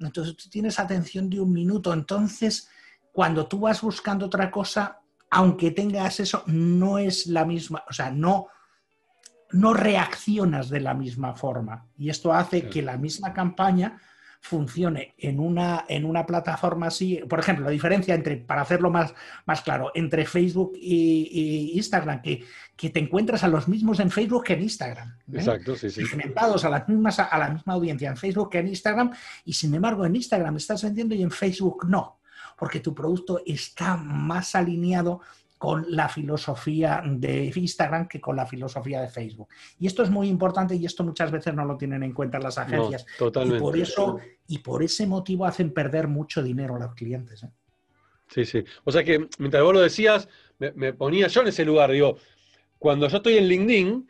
[0.00, 2.70] Entonces tú tienes atención de un minuto, entonces
[3.12, 8.10] cuando tú vas buscando otra cosa, aunque tengas eso, no es la misma, o sea,
[8.10, 8.46] no
[9.54, 11.86] no reaccionas de la misma forma.
[11.96, 14.00] Y esto hace que la misma campaña
[14.40, 17.20] funcione en una, en una plataforma así.
[17.28, 19.14] Por ejemplo, la diferencia entre, para hacerlo más,
[19.46, 22.44] más claro, entre Facebook y, Instagram, que,
[22.76, 25.16] que, te encuentras a los mismos en Facebook que en Instagram.
[25.32, 25.36] ¿eh?
[25.36, 26.02] Exacto, sí, sí.
[26.36, 29.12] a, las mismas, a la misma audiencia en Facebook que en Instagram,
[29.46, 32.20] y sin embargo en Instagram estás vendiendo y en Facebook no,
[32.58, 35.22] porque tu producto está más alineado
[35.58, 39.48] con la filosofía de Instagram que con la filosofía de Facebook.
[39.78, 42.58] Y esto es muy importante y esto muchas veces no lo tienen en cuenta las
[42.58, 43.06] agencias.
[43.18, 43.58] totalmente.
[43.58, 47.42] Y por eso, y por ese motivo hacen perder mucho dinero a los clientes.
[47.44, 47.50] ¿eh?
[48.28, 48.64] Sí, sí.
[48.84, 51.90] O sea que mientras vos lo decías, me, ponía yo en ese lugar.
[51.90, 52.16] Digo,
[52.78, 54.08] cuando yo estoy en LinkedIn,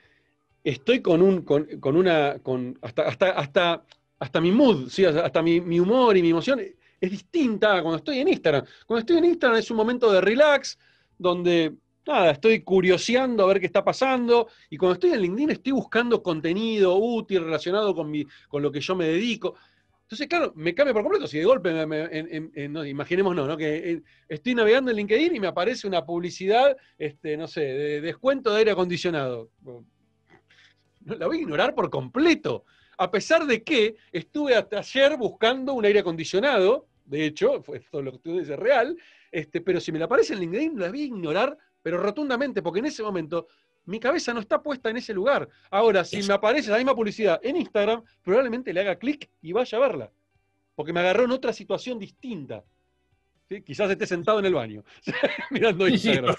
[0.64, 3.84] estoy con un, con, una, con hasta, hasta, hasta,
[4.18, 5.04] hasta mi mood, ¿sí?
[5.04, 6.60] hasta mi, mi humor y mi emoción
[7.04, 8.64] es distinta cuando estoy en Instagram.
[8.86, 10.78] Cuando estoy en Instagram es un momento de relax,
[11.18, 11.74] donde
[12.06, 16.22] nada, estoy curioseando a ver qué está pasando y cuando estoy en LinkedIn estoy buscando
[16.22, 19.54] contenido útil relacionado con, mi, con lo que yo me dedico.
[20.02, 21.26] Entonces, claro, me cambia por completo.
[21.26, 21.72] Si de golpe,
[22.68, 27.48] no, imaginemos no, que estoy navegando en LinkedIn y me aparece una publicidad, este, no
[27.48, 29.50] sé, de descuento de aire acondicionado.
[31.06, 32.64] La voy a ignorar por completo.
[32.98, 38.02] A pesar de que estuve hasta ayer buscando un aire acondicionado, de hecho, fue todo
[38.02, 38.96] lo que tú dices real,
[39.34, 42.78] este, pero si me la aparece en LinkedIn, la voy a ignorar, pero rotundamente, porque
[42.78, 43.48] en ese momento
[43.84, 45.48] mi cabeza no está puesta en ese lugar.
[45.70, 49.76] Ahora, si me aparece la misma publicidad en Instagram, probablemente le haga clic y vaya
[49.76, 50.12] a verla,
[50.76, 52.62] porque me agarró en otra situación distinta.
[53.66, 54.84] Quizás esté sentado en el baño,
[55.50, 56.36] mirando Instagram.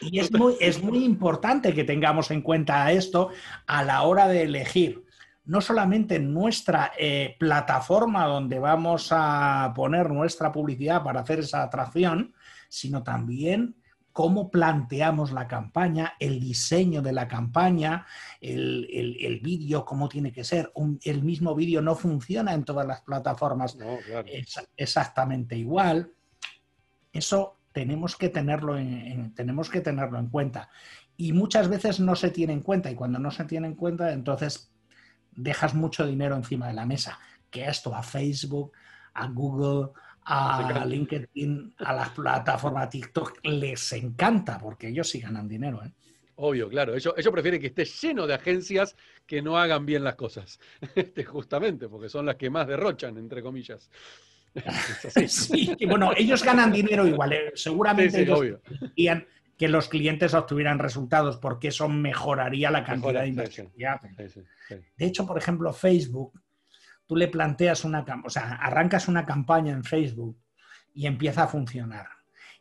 [0.00, 3.30] y, es, muy, es muy importante que tengamos en cuenta esto
[3.66, 5.04] a la hora de elegir
[5.44, 11.62] no solamente en nuestra eh, plataforma donde vamos a poner nuestra publicidad para hacer esa
[11.62, 12.34] atracción,
[12.68, 13.76] sino también
[14.12, 18.06] cómo planteamos la campaña, el diseño de la campaña,
[18.40, 20.70] el, vídeo, cómo tiene que ser.
[21.04, 23.76] el mismo vídeo no funciona en todas las plataformas
[24.76, 26.12] exactamente igual.
[27.12, 28.76] Eso tenemos que tenerlo
[29.34, 30.68] tenemos que tenerlo en cuenta.
[31.16, 34.12] y muchas veces no se tiene en cuenta y cuando no se tiene en cuenta
[34.12, 34.71] entonces
[35.34, 37.18] dejas mucho dinero encima de la mesa,
[37.50, 38.72] que esto a Facebook,
[39.14, 39.90] a Google,
[40.24, 45.82] a LinkedIn, a las plataformas TikTok les encanta porque ellos sí ganan dinero.
[45.84, 45.90] ¿eh?
[46.36, 46.94] Obvio, claro.
[46.94, 50.58] Ellos, ellos prefieren que esté lleno de agencias que no hagan bien las cosas.
[50.94, 53.90] Este, justamente, porque son las que más derrochan, entre comillas.
[55.28, 57.32] sí, bueno, ellos ganan dinero igual.
[57.32, 57.52] ¿eh?
[57.54, 58.58] Seguramente ellos
[59.56, 63.70] que los clientes obtuvieran resultados porque eso mejoraría la cantidad de inversión.
[63.76, 66.40] De hecho, por ejemplo, Facebook,
[67.06, 70.36] tú le planteas una, o sea, arrancas una campaña en Facebook
[70.94, 72.06] y empieza a funcionar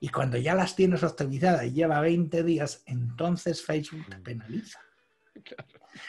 [0.04, 4.24] y cuando ya las tienes optimizadas y lleva 20 días, entonces Facebook te mm.
[4.24, 4.80] penaliza.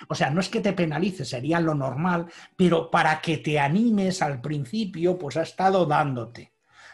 [0.08, 4.22] O sea, no es que te penalice, sería lo normal, pero para que te animes
[4.22, 6.51] al principio, pues ha estado dándote.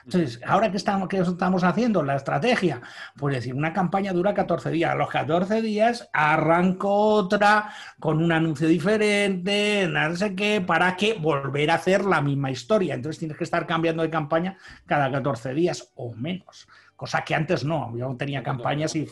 [0.09, 2.81] Entonces, ahora que estamos, que estamos haciendo la estrategia,
[3.15, 4.91] pues decir, una campaña dura 14 días.
[4.91, 11.13] A los 14 días arranco otra con un anuncio diferente, no sé qué, para que
[11.13, 12.95] volver a hacer la misma historia.
[12.95, 16.67] Entonces tienes que estar cambiando de campaña cada 14 días o menos
[16.97, 17.97] cosa que antes no.
[17.97, 19.07] Yo tenía campañas y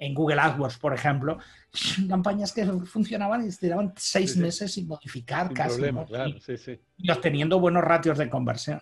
[0.00, 1.38] en Google AdWords, por ejemplo,
[2.08, 5.76] campañas que funcionaban y se daban seis meses sin modificar casi.
[5.76, 6.80] Problema, claro, sí, sí.
[6.96, 8.80] Y obteniendo buenos ratios de conversión.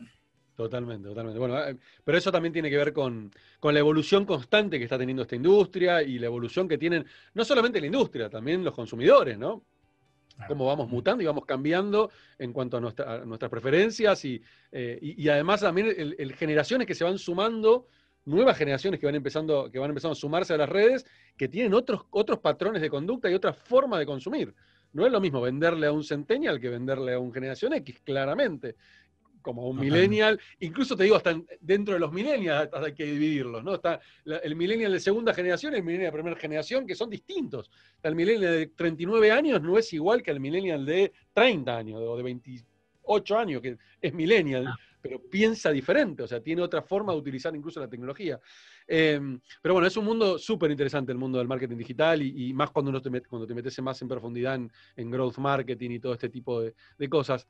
[0.58, 1.38] Totalmente, totalmente.
[1.38, 3.30] Bueno, eh, pero eso también tiene que ver con,
[3.62, 7.78] la evolución constante que está teniendo esta industria y la evolución que tienen no solamente
[7.80, 9.62] la industria, también los consumidores, ¿no?
[10.48, 14.42] Cómo vamos mutando y vamos cambiando en cuanto a, nuestras preferencias y,
[14.72, 17.86] eh, además también el, generaciones que se van sumando
[18.24, 21.72] nuevas generaciones que van empezando, que van empezando a sumarse a las redes, que tienen
[21.72, 24.52] otros, otros patrones de conducta y otra forma de consumir.
[24.92, 28.74] No es lo mismo venderle a un centennial que venderle a un generación X, claramente.
[29.42, 33.74] Como un millennial, incluso te digo, hasta dentro de los millennials hay que dividirlos, ¿no?
[33.74, 37.70] Está el millennial de segunda generación y el millennial de primera generación, que son distintos.
[38.02, 42.16] El millennial de 39 años no es igual que el millennial de 30 años o
[42.16, 44.66] de 28 años, que es millennial.
[44.66, 48.40] Ah pero piensa diferente, o sea, tiene otra forma de utilizar incluso la tecnología.
[48.86, 52.70] Em, pero bueno, es un mundo súper interesante el mundo del marketing digital y, más
[52.70, 54.58] cuando, uno te, cuando te metes más en profundidad
[54.96, 57.46] en, growth marketing y todo este tipo de cosas.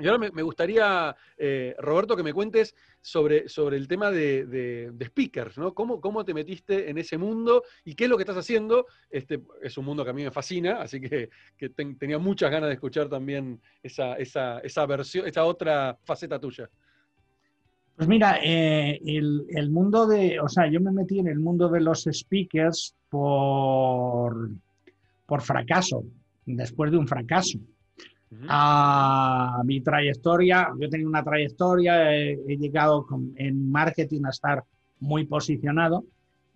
[0.00, 5.58] Y ahora me, gustaría, eh, Roberto, que me cuentes sobre, sobre el tema de, speakers,
[5.58, 5.74] ¿no?
[5.74, 8.86] ¿Cómo, ¿Cómo, te metiste en ese mundo y qué es lo que estás haciendo?
[9.10, 11.28] Este es un mundo que a mí me fascina, así que,
[11.98, 16.68] tenía muchas ganas de escuchar también esa, esa, versión, esa otra faceta tuya.
[17.96, 21.68] Pues mira, eh, el, el, mundo de, o sea, yo me metí en el mundo
[21.68, 24.50] de los speakers por,
[25.26, 26.04] por fracaso,
[26.46, 27.58] después de un fracaso
[28.48, 30.68] a mi trayectoria.
[30.78, 34.64] Yo he tenido una trayectoria, he, llegado en marketing a estar
[35.00, 36.04] muy posicionado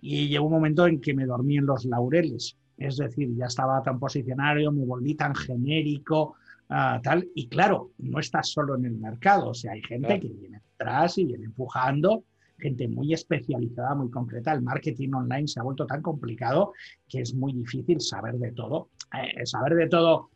[0.01, 2.57] y llegó un momento en que me dormí en los laureles.
[2.77, 6.35] Es decir, ya estaba tan posicionario, me volví tan genérico,
[6.69, 7.29] ah, tal.
[7.35, 11.19] Y claro, no estás solo en el mercado, o sea, hay gente que viene atrás
[11.19, 12.25] y viene empujando,
[12.59, 14.53] gente muy especializada, muy concreta.
[14.53, 16.73] El marketing online se ha vuelto tan complicado
[17.09, 18.91] que es muy difícil saber de todo.
[19.13, 20.31] Eh, saber de todo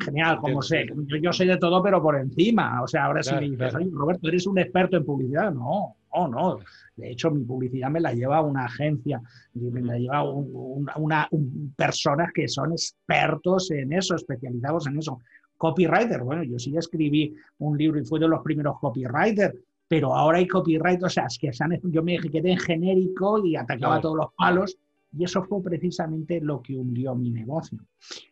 [0.00, 0.86] genial, como sé.
[1.20, 2.82] Yo, sé de todo, pero por encima.
[2.82, 5.52] O sea, ahora sí me dices, Roberto, ¿eres un experto en publicidad?
[5.52, 6.58] No, no, no.
[6.96, 9.20] De hecho, mi publicidad me la lleva una agencia,
[9.54, 11.28] me la lleva una,
[11.76, 15.20] personas que son expertos en eso, especializados en eso.
[15.56, 19.54] Copywriter, bueno, yo sí escribí un libro y fui de los primeros copywriters,
[19.88, 21.50] pero ahora hay copyright, o sea, es que
[21.84, 24.76] yo me quedé en genérico y atacaba todos los palos
[25.16, 27.78] y eso fue precisamente lo que hundió mi negocio.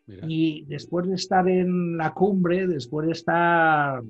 [0.07, 4.03] Y después de estar en la cumbre, después de estar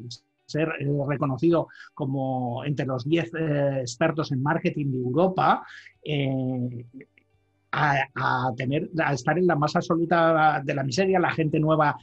[0.46, 5.66] ser eh, reconocido como entre los 10 eh, expertos en marketing de Europa,
[6.02, 6.87] eh,
[7.72, 11.94] a, tener, a estar en la más absoluta de la miseria, la gente nueva,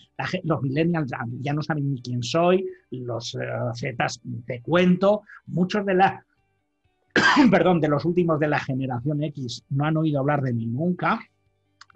[0.44, 3.36] los millennials ya, no saben ni quién soy, los
[3.76, 6.24] Zetas te cuento, muchos de las
[7.52, 11.20] perdón, de los últimos de la generación X no han oído hablar de mí nunca.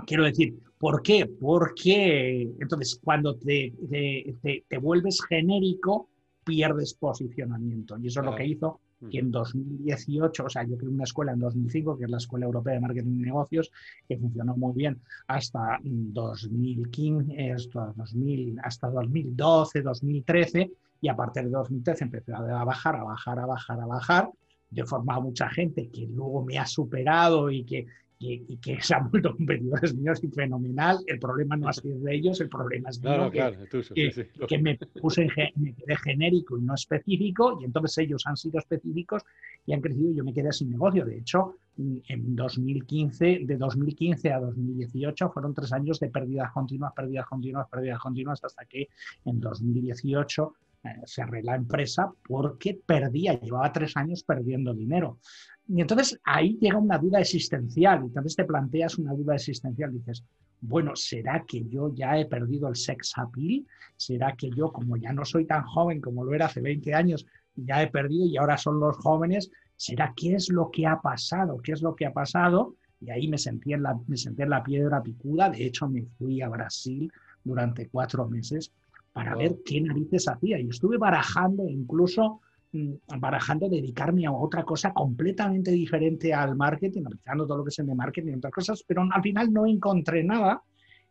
[0.05, 1.25] Quiero decir, ¿por qué?
[1.25, 6.09] Porque entonces cuando te, te, vuelves genérico,
[6.43, 7.97] pierdes posicionamiento.
[7.97, 8.79] Y eso es lo que hizo
[9.11, 12.47] que en 2018, o sea, yo creé una escuela en 2005, que es la Escuela
[12.47, 13.71] Europea de Marketing y Negocios,
[14.07, 21.51] que funcionó muy bien hasta 2015, hasta, 2000, hasta 2012, 2013, y a partir de
[21.51, 24.29] 2013 empezó a bajar, a bajar, a bajar, a bajar,
[24.71, 27.85] yo he formado mucha gente que luego me ha superado y que,
[28.19, 30.97] y, que se han vuelto competidores míos y fenomenal.
[31.07, 35.73] El problema no ha sido de ellos, el problema es mío, que, me puse me
[35.73, 39.23] quedé genérico y no específico, y entonces ellos han sido específicos
[39.65, 41.05] y han crecido y yo me quedé sin negocio.
[41.05, 47.27] De hecho, en 2015, de 2015 a 2018 fueron tres años de pérdidas continuas, pérdidas
[47.27, 48.89] continuas, pérdidas continuas, hasta que
[49.25, 50.66] en 2018 eh,
[51.05, 55.19] cerré la empresa porque perdía, llevaba tres años perdiendo dinero.
[55.67, 60.23] Y entonces ahí llega una duda existencial, y entonces te planteas una duda existencial, dices,
[60.61, 63.65] bueno, ¿será que yo ya he perdido el sex appeal?
[63.95, 67.25] ¿Será que yo, como ya no soy tan joven como lo era hace 20 años,
[67.55, 69.51] ya he perdido y ahora son los jóvenes?
[69.75, 71.59] ¿Será qué es lo que ha pasado?
[71.61, 72.75] ¿Qué es lo que ha pasado?
[72.99, 77.11] Y ahí me sentí me en la piedra picuda, de hecho me fui a Brasil
[77.43, 78.71] durante cuatro meses
[79.17, 80.59] para ver qué narices hacía.
[80.59, 82.41] Y estuve barajando incluso
[82.73, 87.79] Mm, barajando dedicarme a otra cosa completamente diferente al marketing, aplicando todo lo que es
[87.79, 90.61] el de marketing y otras cosas, pero al final no encontré nada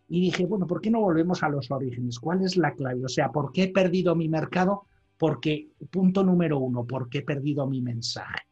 [0.06, 2.20] y dije, bueno, ¿por qué no volvemos a los orígenes?
[2.20, 3.04] ¿Cuál es la clave?
[3.04, 4.82] O sea, ¿por qué he perdido mi mercado?
[5.16, 8.42] Porque, punto número uno, ¿por qué he perdido mi mensaje?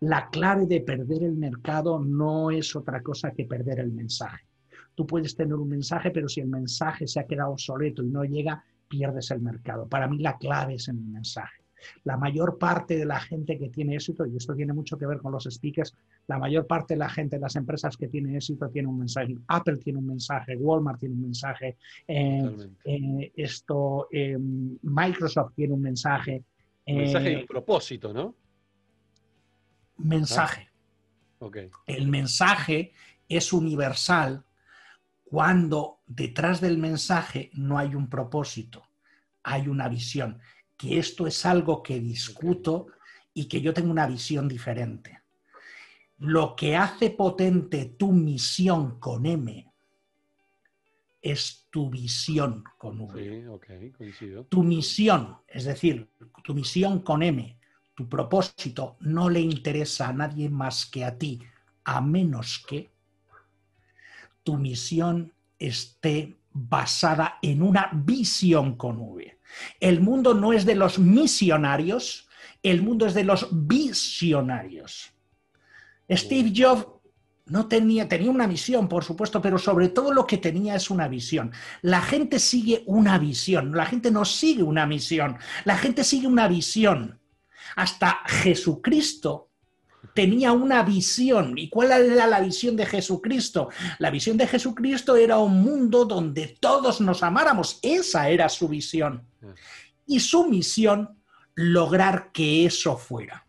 [0.00, 4.46] La clave de perder el mercado no es otra cosa que perder el mensaje.
[4.94, 8.24] Tú puedes tener un mensaje, pero si el mensaje se ha quedado obsoleto y no
[8.24, 9.88] llega, pierdes el mercado.
[9.88, 11.62] Para mí la clave es en el mensaje.
[12.04, 15.18] La mayor parte de la gente que tiene éxito, y esto tiene mucho que ver
[15.18, 15.94] con los speakers,
[16.26, 19.36] la mayor parte de la gente, de las empresas que tienen éxito tiene un mensaje.
[19.46, 21.76] Apple tiene un mensaje, Walmart tiene un mensaje,
[22.06, 26.44] eh, eh, esto, eh, Microsoft tiene un mensaje.
[26.86, 28.34] Un mensaje y un propósito, ¿no?
[29.98, 30.68] Mensaje.
[31.40, 31.48] Ah,
[31.86, 32.92] El mensaje
[33.28, 34.44] es universal
[35.30, 38.88] cuando detrás del mensaje no hay un propósito,
[39.42, 40.40] hay una visión
[40.76, 42.86] que esto es algo que discuto
[43.34, 45.20] y que yo tengo una visión diferente.
[46.18, 49.70] Lo que hace potente tu misión con M
[51.20, 53.44] es tu visión con V.
[54.48, 56.08] Tu misión, es decir,
[56.42, 57.58] tu misión con M,
[57.94, 61.40] tu propósito, no le interesa a nadie más que a ti,
[61.84, 62.90] a menos que
[64.48, 69.38] tu misión esté basada en una visión con V.
[69.78, 72.30] El mundo no es de los misionarios,
[72.62, 75.12] el mundo es de los visionarios.
[76.10, 76.86] Steve Jobs
[77.44, 81.08] no tenía, tenía una visión, por supuesto, pero sobre todo lo que tenía es una
[81.08, 81.52] visión.
[81.82, 85.36] La gente sigue una visión, la gente no sigue una misión,
[85.66, 87.20] la gente sigue una visión.
[87.76, 89.47] Hasta Jesucristo
[90.14, 91.56] tenía una visión.
[91.56, 93.68] ¿Y cuál era la visión de Jesucristo?
[93.98, 97.78] La visión de Jesucristo era un mundo donde todos nos amáramos.
[97.82, 99.22] Esa era su visión.
[100.06, 101.18] Y su misión,
[101.54, 103.46] lograr que eso fuera.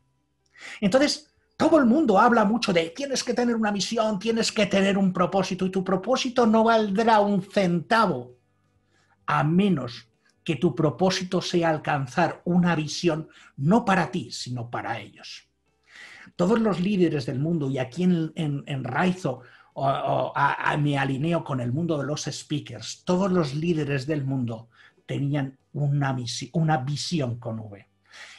[0.82, 4.98] Entonces, todo el mundo habla mucho de tienes que tener una misión, tienes que tener
[4.98, 8.38] un propósito y tu propósito no valdrá un centavo
[9.26, 10.08] a menos
[10.44, 13.28] que tu propósito sea alcanzar una visión
[13.58, 15.49] no para ti, sino para ellos
[16.40, 19.42] todos los líderes del mundo, y aquí en, Raizo
[20.80, 24.70] me alineo con el mundo de los speakers, todos los líderes del mundo
[25.06, 26.16] tenían una,
[26.54, 27.86] una visión con V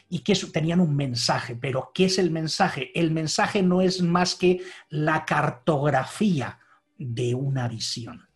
[0.08, 1.56] y que tenían un mensaje.
[1.56, 2.90] Pero ¿qué es el mensaje?
[2.98, 6.58] El mensaje no es más que la cartografía
[6.96, 8.26] de una visión.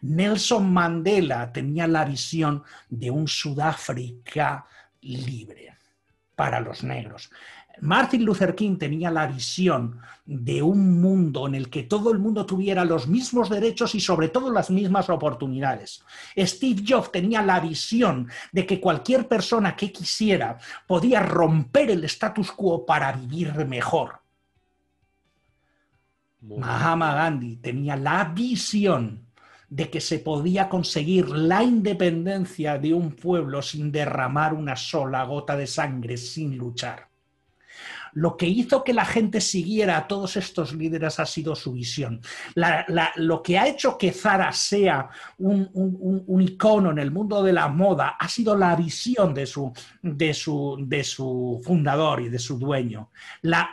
[0.00, 4.64] Nelson Mandela tenía la visión de un Sudáfrica
[5.02, 5.76] libre
[6.34, 7.30] para los negros.
[7.80, 12.46] Martin Luther King tenía la visión de un mundo en el que todo el mundo
[12.46, 16.04] tuviera los mismos derechos y sobre todo las mismas oportunidades.
[16.36, 22.52] Steve Jobs tenía la visión de que cualquier persona que quisiera podía romper el status
[22.52, 24.20] quo para vivir mejor.
[26.40, 29.26] Mahatma Gandhi tenía la visión
[29.68, 35.56] de que se podía conseguir la independencia de un pueblo sin derramar una sola gota
[35.56, 37.11] de sangre, sin luchar.
[38.14, 42.20] Lo que hizo que la gente siguiera a todos estos líderes ha sido su visión.
[43.16, 45.08] lo que ha hecho que Zara sea
[45.38, 49.72] un, icono en el mundo de la moda ha sido la visión de su,
[51.64, 53.10] fundador y de su dueño.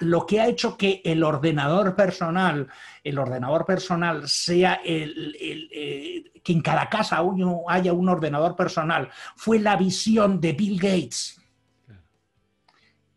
[0.01, 2.67] lo que ha hecho que el ordenador personal,
[3.03, 7.21] el ordenador personal sea el, eh, que en cada casa
[7.67, 11.38] haya un ordenador personal, fue la visión de Bill Gates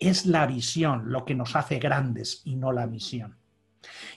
[0.08, 3.38] es la visión lo que nos hace grandes y no la misión.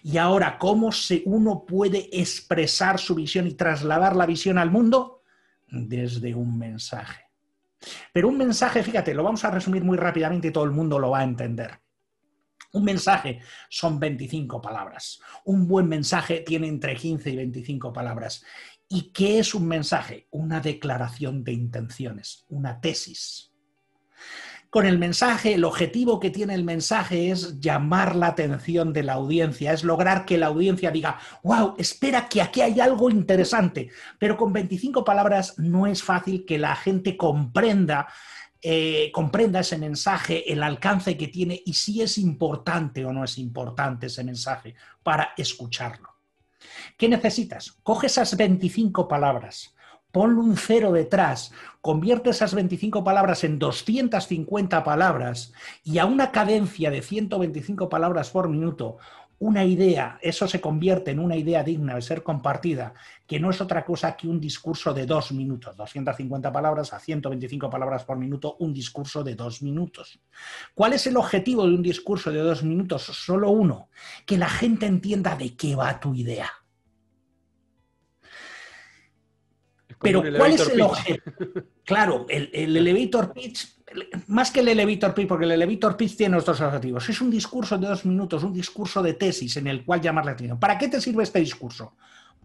[0.03, 5.23] Y ahora, ¿cómo se, uno puede expresar su visión y trasladar la visión al mundo?
[5.67, 7.23] Desde un mensaje.
[8.13, 11.11] Pero un mensaje, fíjate, lo vamos a resumir muy rápidamente y todo el mundo lo
[11.11, 11.79] va a entender.
[12.73, 15.19] Un mensaje son 25 palabras.
[15.45, 18.43] Un buen mensaje tiene entre 15 y 25 palabras.
[18.89, 20.27] ¿Y qué es un mensaje?
[20.31, 23.54] Una declaración de intenciones, una tesis.
[24.75, 29.13] Con el mensaje, el objetivo que tiene el mensaje es llamar la atención de la
[29.13, 33.89] audiencia, es lograr que la audiencia diga, wow, espera que aquí hay algo interesante.
[34.19, 38.09] Pero con 25 palabras no es fácil que la gente comprenda
[38.61, 43.37] eh, comprenda ese mensaje, el alcance que tiene y si es importante o no es
[43.37, 46.09] importante ese mensaje para escucharlo.
[46.97, 47.71] ¿Qué necesitas?
[47.81, 49.73] Coge esas 25 palabras,
[50.11, 51.53] ponle un cero detrás,
[51.85, 58.49] convierte esas 25 palabras en 250 palabras y a una cadencia de 125 palabras por
[58.49, 58.97] minuto,
[59.37, 62.95] una idea, eso se convierte en una idea digna de ser compartida,
[63.27, 67.69] que no es otra cosa que un discurso de dos minutos, 250 palabras a 125
[67.69, 70.19] palabras por minuto, un discurso de dos minutos.
[70.73, 73.03] ¿Cuál es el objetivo de un discurso de dos minutos?
[73.03, 73.89] Solo uno,
[74.25, 76.49] que la gente entienda de qué va tu idea.
[79.99, 81.19] Pero ¿cuál es el objetivo?
[81.83, 83.75] Claro, el, el elevator pitch
[84.27, 87.77] más que el elevator pitch, porque el elevator pitch tiene otros objetivos, es un discurso
[87.77, 90.59] de dos minutos, un discurso de tesis en el cual llamar la atención.
[90.59, 91.93] ¿Para qué te sirve este discurso?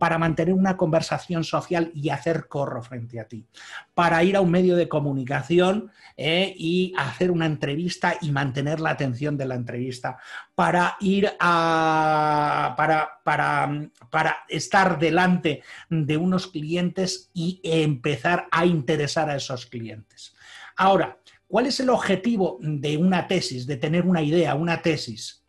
[0.00, 3.46] Para mantener una conversación social y hacer corro frente a ti.
[3.94, 8.90] Para ir a un medio de comunicación eh, y hacer una entrevista y mantener la
[8.90, 10.16] atención de la entrevista.
[10.54, 12.74] Para ir a.
[12.76, 20.34] Para, para, para estar delante de unos clientes y empezar a interesar a esos clientes.
[20.76, 21.18] Ahora,
[21.50, 25.39] ¿Cuál es el objetivo de una tesis, de tener una idea, una tesis?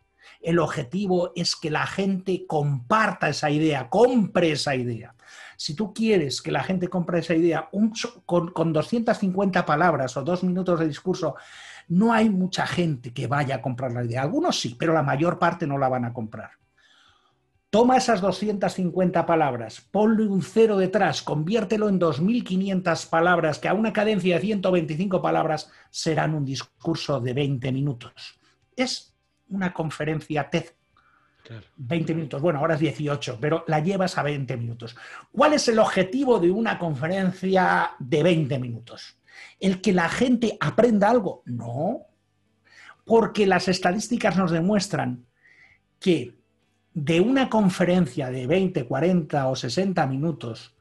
[0.42, 5.14] El objetivo es que la gente comparta esa idea, compre esa idea.
[5.56, 7.68] Si tú quieres que la gente compre esa idea
[8.26, 11.36] con, con 250 palabras o dos minutos de discurso,
[11.88, 14.22] no hay mucha gente que vaya a comprar la idea.
[14.22, 16.50] Algunos sí, pero la mayor parte no la van a comprar.
[17.72, 23.94] Toma esas 250 palabras, ponle un cero detrás, conviértelo en 2.500 palabras, que a una
[23.94, 28.38] cadencia de 125 palabras serán un discurso de 20 minutos.
[28.76, 29.11] Es
[29.52, 30.66] una conferencia TED.
[31.76, 34.96] 20 minutos, bueno, ahora es 18, pero la llevas a 20 minutos.
[35.32, 39.18] ¿Cuál es el objetivo de una conferencia de 20 minutos?
[39.58, 41.42] ¿El que la gente aprenda algo?
[41.44, 42.06] No,
[43.04, 45.26] porque las estadísticas nos demuestran
[45.98, 46.34] que
[46.94, 50.74] de una conferencia de 20, 40 o 60 minutos,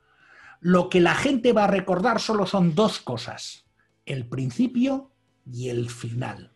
[0.59, 3.65] lo que la gente va a recordar solo son dos cosas,
[4.05, 5.11] el principio
[5.51, 6.50] y el final.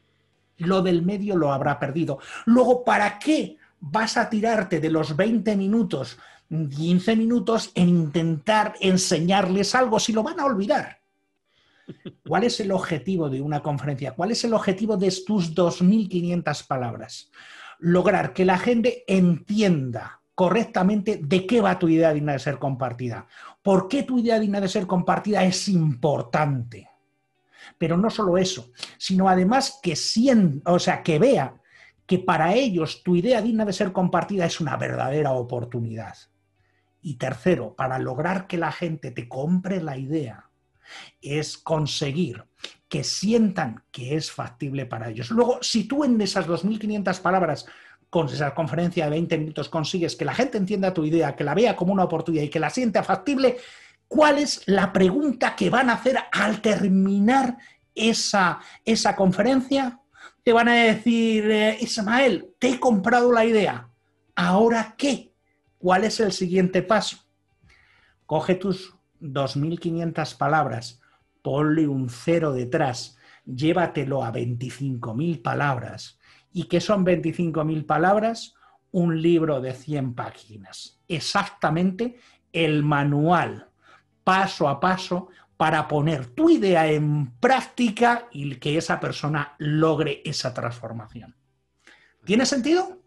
[0.58, 2.20] Lo del medio lo habrá perdido.
[2.46, 6.18] Luego, ¿para qué vas a tirarte de los 20 minutos,
[6.50, 11.00] 15 minutos en intentar enseñarles algo si lo van a olvidar?
[12.28, 14.14] ¿Cuál es el objetivo de una conferencia?
[14.14, 17.30] ¿Cuál es el objetivo de tus 2.500 palabras?
[17.80, 23.28] lograr que la gente entienda correctamente de qué va tu idea digna de ser compartida.
[23.62, 26.90] ¿Por qué tu idea digna de ser compartida es importante?
[27.78, 31.56] Pero no solo eso, sino además que sienta, o sea, que vea
[32.06, 36.16] que para ellos tu idea digna de ser compartida es una verdadera oportunidad.
[37.02, 40.50] Y tercero, para lograr que la gente te compre la idea,
[41.22, 42.46] es conseguir
[42.88, 45.32] que sientan que es factible para ellos.
[45.32, 47.66] Luego, si tú en esas 2.500 palabras,
[48.10, 51.54] con esa conferencia de 20 minutos, consigues que la gente entienda tu idea, que la
[51.54, 53.58] vea como una oportunidad y que la sienta factible,
[54.08, 57.58] ¿cuál es la pregunta que van a hacer al terminar
[57.94, 60.00] esa, esa conferencia?
[60.44, 63.90] Te van a decir, eh, Ismael, te he comprado la idea.
[64.36, 65.34] ¿Ahora qué?
[65.78, 67.18] ¿Cuál es el siguiente paso?
[68.26, 71.02] Coge tus 2.500 palabras,
[71.42, 76.20] ponle un cero detrás, llévatelo a 25.000 palabras.
[76.52, 78.56] ¿Y qué son 25.000 palabras?
[78.92, 81.00] Un libro de 100 páginas.
[81.08, 82.18] Exactamente
[82.54, 83.70] el manual,
[84.26, 90.54] paso a paso, para poner tu idea en práctica y que esa persona logre esa
[90.54, 91.34] transformación.
[92.26, 93.00] ¿Tiene sentido?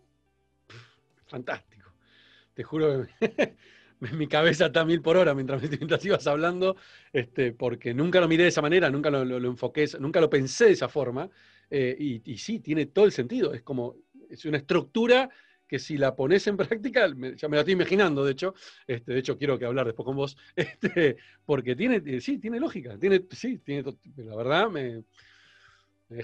[1.27, 1.93] Fantástico.
[2.55, 3.57] Te juro que
[4.01, 6.77] mi cabeza está a mil por hora mientras, mientras ibas hablando,
[7.13, 10.73] este, porque nunca lo miré de esa manera, nunca lo, enfoqué, nunca lo pensé de
[10.73, 11.29] esa forma.
[11.71, 13.53] Eh, y, sí, tiene todo el sentido.
[13.53, 13.97] Es como,
[14.31, 15.29] es una estructura
[15.69, 17.07] que si la pones en práctica,
[17.37, 18.55] ya me la estoy imaginando, de hecho,
[18.87, 22.59] este, de hecho quiero que hablar después con vos, este, porque tiene, eh, sí, tiene
[22.59, 25.05] lógica, tiene, sí, tiene, la verdad me,
[26.09, 26.17] me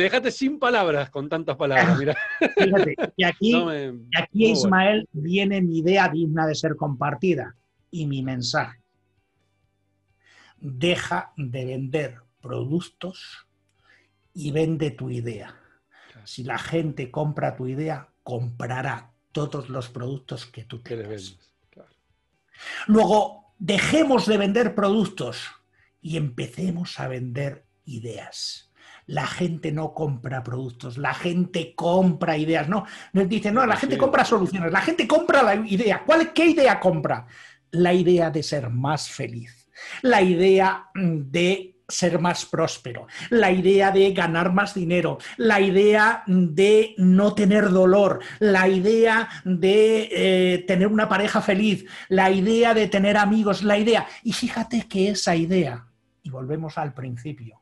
[0.00, 2.16] dejaste, sin, palabras con tantas palabras, mira.
[2.56, 3.54] Fíjate, y aquí,
[4.16, 7.54] aquí Ismael, viene mi idea digna de ser compartida
[7.90, 8.80] y mi mensaje.
[10.58, 13.46] Deja de vender productos
[14.32, 15.54] y vende tu idea.
[16.24, 21.38] Si la gente compra tu idea, comprará todos los productos que tú tengas.
[21.70, 21.90] Claro.
[22.88, 25.46] Luego, dejemos de vender productos
[26.02, 28.72] y empecemos a vender ideas.
[29.06, 32.68] La gente no compra productos, la gente compra ideas.
[32.68, 34.00] No, nos dicen, no, la gente Sí.
[34.00, 36.02] compra soluciones, la gente compra la idea.
[36.04, 37.28] ¿Cuál, ¿Qué idea compra?
[37.70, 39.68] La idea de ser más feliz,
[40.02, 46.24] la idea mm, de ser más próspero, la idea de ganar más dinero, la idea
[46.26, 52.88] de no tener dolor, la idea de eh, tener una pareja feliz, la idea de
[52.88, 54.06] tener amigos, la idea.
[54.24, 55.86] Y fíjate que esa idea,
[56.22, 57.60] y volvemos al principio,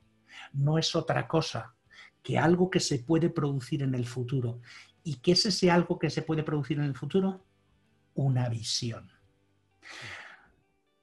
[0.54, 1.74] no es otra cosa
[2.22, 4.60] que algo que se puede producir en el futuro.
[5.02, 7.44] ¿Y qué es ese algo que se puede producir en el futuro?
[8.14, 9.10] Una visión.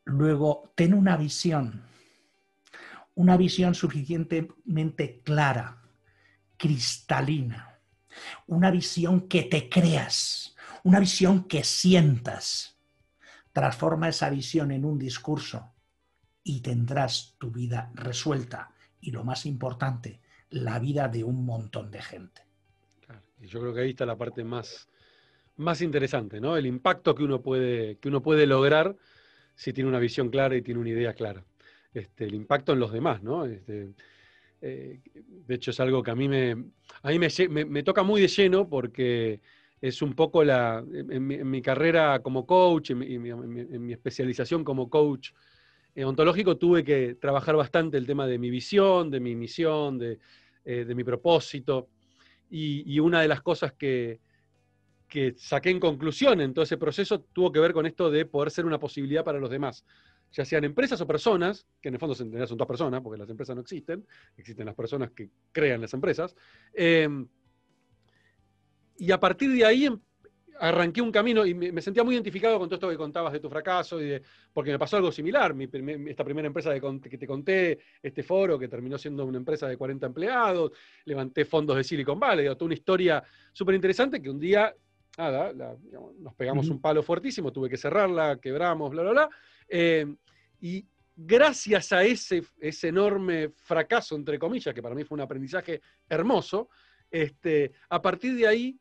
[0.06, 1.84] Luego, ten una visión,
[3.16, 5.82] una visión suficientemente clara,
[6.57, 7.80] cristalina,
[8.47, 12.78] una visión que te creas, una visión que sientas.
[13.53, 15.74] Transforma esa visión en un discurso
[16.43, 22.01] y tendrás tu vida resuelta y lo más importante, la vida de un montón de
[22.01, 22.41] gente.
[23.39, 24.88] Yo creo que ahí está la parte más,
[25.57, 26.55] más interesante, ¿no?
[26.55, 28.95] El impacto que uno puede, que uno puede lograr
[29.55, 31.43] si tiene una visión clara y tiene una idea clara.
[31.94, 33.46] Este, el impacto en los demás, ¿no?
[33.46, 33.89] Este,
[34.62, 36.52] eh, de hecho, es algo que a mí me,
[37.04, 39.42] a mí me, me- me toca muy de lleno porque
[39.82, 43.30] es un poco la, en, mi, en mi carrera como coach, en mi, en mi-
[43.62, 45.32] en mi- especialización como coach
[46.06, 50.20] ontológico, tuve que trabajar bastante el tema de mi visión, de mi misión, de,
[50.66, 51.89] eh, de mi propósito.
[52.50, 54.20] Y, y una de las cosas que,
[55.08, 58.52] que saqué en conclusión en todo ese proceso tuvo que ver con esto de poder
[58.52, 59.86] ser una posibilidad para los demás,
[60.32, 63.56] ya sean empresas o personas, que en el fondo son todas personas, porque las empresas
[63.56, 64.06] no existen,
[64.38, 66.36] existen las personas que crean las empresas.
[66.74, 67.08] eh,
[68.98, 70.00] y a partir de ahí em-
[70.60, 73.40] arranqué un camino y me, me sentía muy identificado con todo esto que contabas de
[73.40, 74.22] tu fracaso, y de,
[74.54, 75.56] porque me pasó algo similar.
[75.56, 79.40] Mi primer- esta primera empresa de que te conté, este foro, que terminó siendo una
[79.40, 80.72] empresa de 40 empleados,
[81.06, 84.72] levanté fondos de Silicon Valley, toda una historia súper interesante que un día,
[85.18, 89.30] nada, la- digamos, nos pegamos un palo fuertísimo, tuve que cerrarla, quebramos, bla, bla, bla.
[89.72, 90.06] Eh,
[90.60, 95.82] y gracias a ese, ese enorme fracaso, entre comillas, que para mí fue un aprendizaje
[96.10, 96.70] hermoso,
[97.10, 98.80] este, a partir de ahí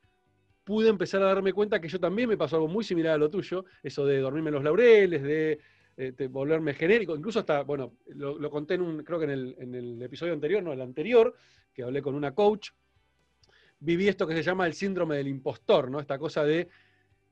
[0.64, 3.30] pude empezar a darme cuenta que yo también me pasó algo muy similar a lo
[3.30, 5.59] tuyo, eso de dormirme en los laureles, de,
[5.97, 10.03] eh, volverme genérico, incluso hasta, bueno, lo, conté en creo que en el, en el
[10.03, 11.34] episodio anterior, no, el anterior,
[11.72, 12.70] que hablé con una coach,
[13.78, 16.01] viví esto que se llama el síndrome del impostor, ¿no?
[16.01, 16.68] Esta cosa de,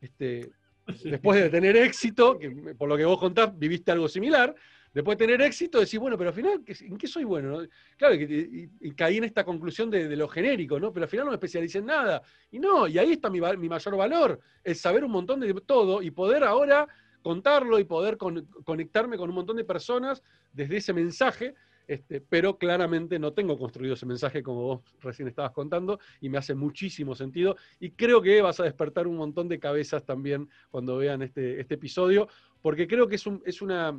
[0.00, 0.50] este,
[1.04, 4.54] después de tener éxito, que por lo que vos contás, viviste algo similar,
[4.92, 7.60] después de tener éxito, decís, bueno, pero al final, ¿qué- ¿en qué soy bueno?
[7.62, 7.68] no?
[7.96, 10.92] Claro, y, y- caí en esta conclusión de, lo genérico, ¿no?
[10.92, 12.22] Pero al final no me especialicé en nada.
[12.50, 16.02] Y no, y ahí está mi, mi mayor valor, el saber un montón de todo
[16.02, 16.88] y poder ahora
[17.22, 20.22] contarlo y poder con- conectarme con un montón de personas
[20.52, 21.54] desde ese mensaje,
[21.88, 26.36] este, pero claramente no tengo construido ese mensaje como vos recién estabas contando y me
[26.38, 30.98] hace muchísimo sentido y creo que vas a despertar un montón de cabezas también cuando
[30.98, 32.28] vean este, este episodio,
[32.62, 33.98] porque creo que es, un- es una,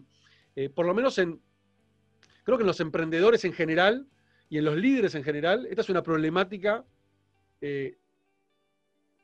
[0.55, 1.41] eh, por lo menos en,
[2.43, 4.07] creo que en los emprendedores en general
[4.49, 6.85] y en los líderes en general, esta es una problemática
[7.61, 7.97] eh,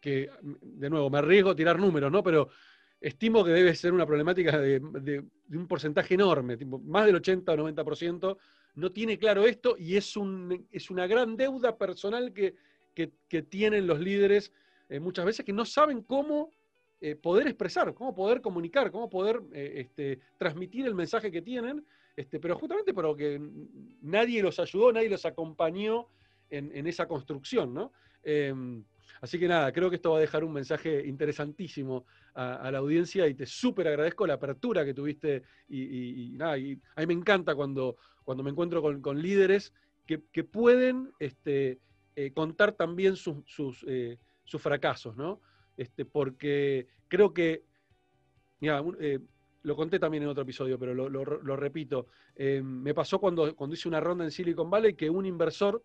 [0.02, 0.30] que,
[0.62, 2.22] de nuevo, me arriesgo a tirar números, ¿no?
[2.22, 2.50] Pero
[3.08, 7.56] estimo que debe ser una problemática de, un porcentaje enorme, tipo, más del 80 o
[7.56, 8.38] 90%
[8.76, 12.56] no tiene claro esto y es, un, es una gran deuda personal que,
[12.96, 14.52] que- tienen los líderes
[14.90, 16.50] eh, muchas veces que no saben cómo
[17.00, 21.86] eh, poder expresar, cómo poder comunicar, cómo poder eh, este, transmitir el mensaje que tienen,
[22.16, 23.40] este, pero justamente porque
[24.02, 26.08] nadie los ayudó, nadie los acompañó
[26.50, 27.92] en, en esa construcción, ¿no?
[29.22, 33.28] Así que nada, creo que esto va a dejar un mensaje interesantísimo a, la audiencia
[33.28, 37.56] y te súper agradezco la apertura que tuviste y, nada, y a mí me encanta
[37.56, 39.74] cuando, cuando me encuentro con, con líderes
[40.06, 41.80] que, que pueden este,
[42.16, 45.42] eh, contar también sus, sus, eh, sus fracasos, ¿no?
[45.78, 47.64] Este, porque creo que,
[48.60, 49.20] mira, eh,
[49.64, 52.08] lo conté también en otro episodio, pero lo, lo- repito,
[52.38, 55.84] me pasó cuando, cuando hice una ronda en Silicon Valley que un inversor,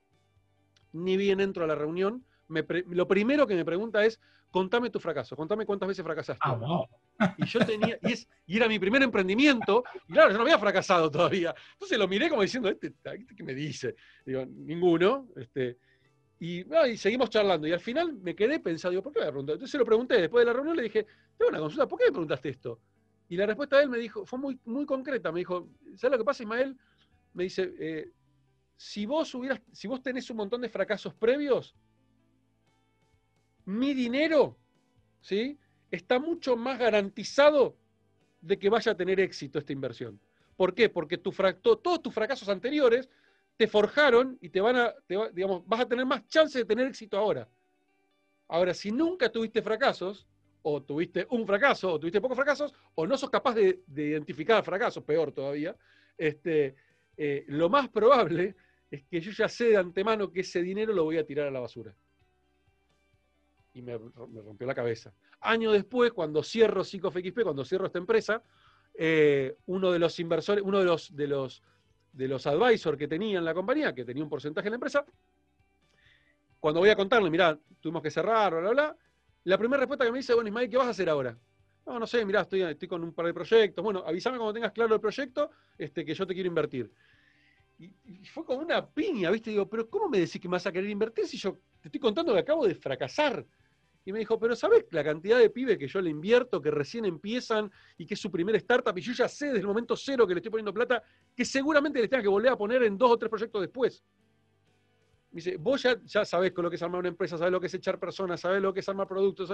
[0.93, 4.21] ni bien entro a la reunión, me pre- lo primero que me pregunta es,
[4.51, 6.41] contame tu fracaso, contame cuántas veces fracasaste.
[6.45, 6.87] Ah, wow.
[7.39, 10.59] Y yo tenía, y, es- y era mi primer emprendimiento, y claro, yo no había
[10.59, 11.55] fracasado todavía.
[11.73, 13.95] Entonces lo miré como diciendo, ¿este, este qué me dice?
[14.27, 15.29] Digo, ninguno.
[15.37, 15.79] Este,
[16.41, 17.67] y, ah, y seguimos charlando.
[17.69, 19.55] Y al final me quedé pensando, digo, ¿por qué me preguntar?
[19.55, 22.07] Entonces se lo pregunté, después de la reunión le dije, tengo una consulta, ¿por qué
[22.07, 22.81] me preguntaste esto?
[23.29, 26.19] Y la respuesta de él me dijo, fue muy, muy concreta, me dijo, ¿sabes lo
[26.19, 26.77] que pasa, Ismael?
[27.35, 28.11] Me dice, eh,
[28.77, 31.77] si vos hubieras, si vos tenés un montón de fracasos previos,
[33.71, 34.57] mi dinero,
[35.21, 35.59] ¿sí?
[35.91, 37.77] Está mucho más garantizado
[38.41, 40.21] de que vaya a tener éxito esta inversión.
[40.57, 40.89] ¿Por qué?
[40.89, 43.09] Porque tu todos tus fracasos anteriores
[43.57, 44.95] te forjaron y te van a,
[45.33, 47.49] digamos, vas a tener más chance de tener éxito ahora.
[48.49, 50.27] Ahora, si nunca tuviste fracasos,
[50.62, 55.05] o tuviste un fracaso, o tuviste pocos fracasos, o no sos capaz de, identificar fracasos,
[55.05, 55.77] peor todavía,
[56.18, 56.75] este,
[57.16, 58.57] eh, lo más probable
[58.91, 61.51] es que yo ya sé de antemano que ese dinero lo voy a tirar a
[61.51, 61.95] la basura.
[63.73, 65.12] Y me, rompió la cabeza.
[65.41, 68.43] Año después, cuando cierro XP, cuando cierro esta empresa,
[68.95, 71.62] eh, uno de los inversores, uno de los, de los,
[72.12, 75.05] de los advisors que tenía en la compañía, que tenía un porcentaje en la empresa,
[76.59, 78.97] cuando voy a contarle, mirá, tuvimos que cerrar, bla, bla, bla,
[79.45, 81.37] la primera respuesta que me dice, bueno, Ismael, ¿qué vas a hacer ahora?
[81.87, 83.83] No, no sé, mirá, estoy, estoy con un par de proyectos.
[83.83, 86.91] Bueno, avísame cuando tengas claro el proyecto, este, que yo te quiero invertir.
[87.81, 89.51] Y, fue como una piña, ¿viste?
[89.51, 92.01] Digo, pero ¿cómo me decís que me vas a querer invertir si yo te estoy
[92.01, 93.47] contando que acabo de fracasar?
[94.05, 97.05] Y me dijo, pero ¿sabes la cantidad de pibes que yo le invierto, que recién
[97.07, 98.97] empiezan y que es su primer startup?
[98.97, 101.03] Y yo ya sé desde el momento cero que le estoy poniendo plata,
[101.35, 104.05] que seguramente le tenga que volver a poner en dos o tres proyectos después.
[105.33, 107.61] Me dice, vos ya, ya sabés con lo que es armar una empresa, sabés lo
[107.61, 109.53] que es echar personas, sabés lo que es armar productos.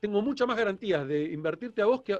[0.00, 2.18] Tengo muchas más garantías de invertirte a vos que...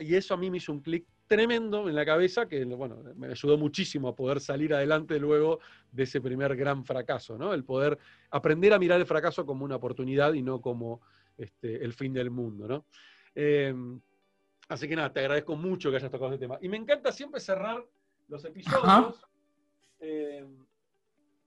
[0.00, 3.28] Y eso a mí me hizo un clic tremendo en la cabeza que, bueno, me
[3.28, 5.60] ayudó muchísimo a poder salir adelante luego
[5.90, 7.54] de ese primer gran fracaso, ¿no?
[7.54, 7.98] El poder
[8.30, 11.00] aprender a mirar el fracaso como una oportunidad y no como
[11.38, 12.84] este, el fin del mundo, ¿no?
[13.34, 13.98] Em,
[14.68, 16.58] así que nada, te agradezco mucho que hayas tocado este tema.
[16.60, 17.82] Y me encanta siempre cerrar
[18.28, 19.26] los episodios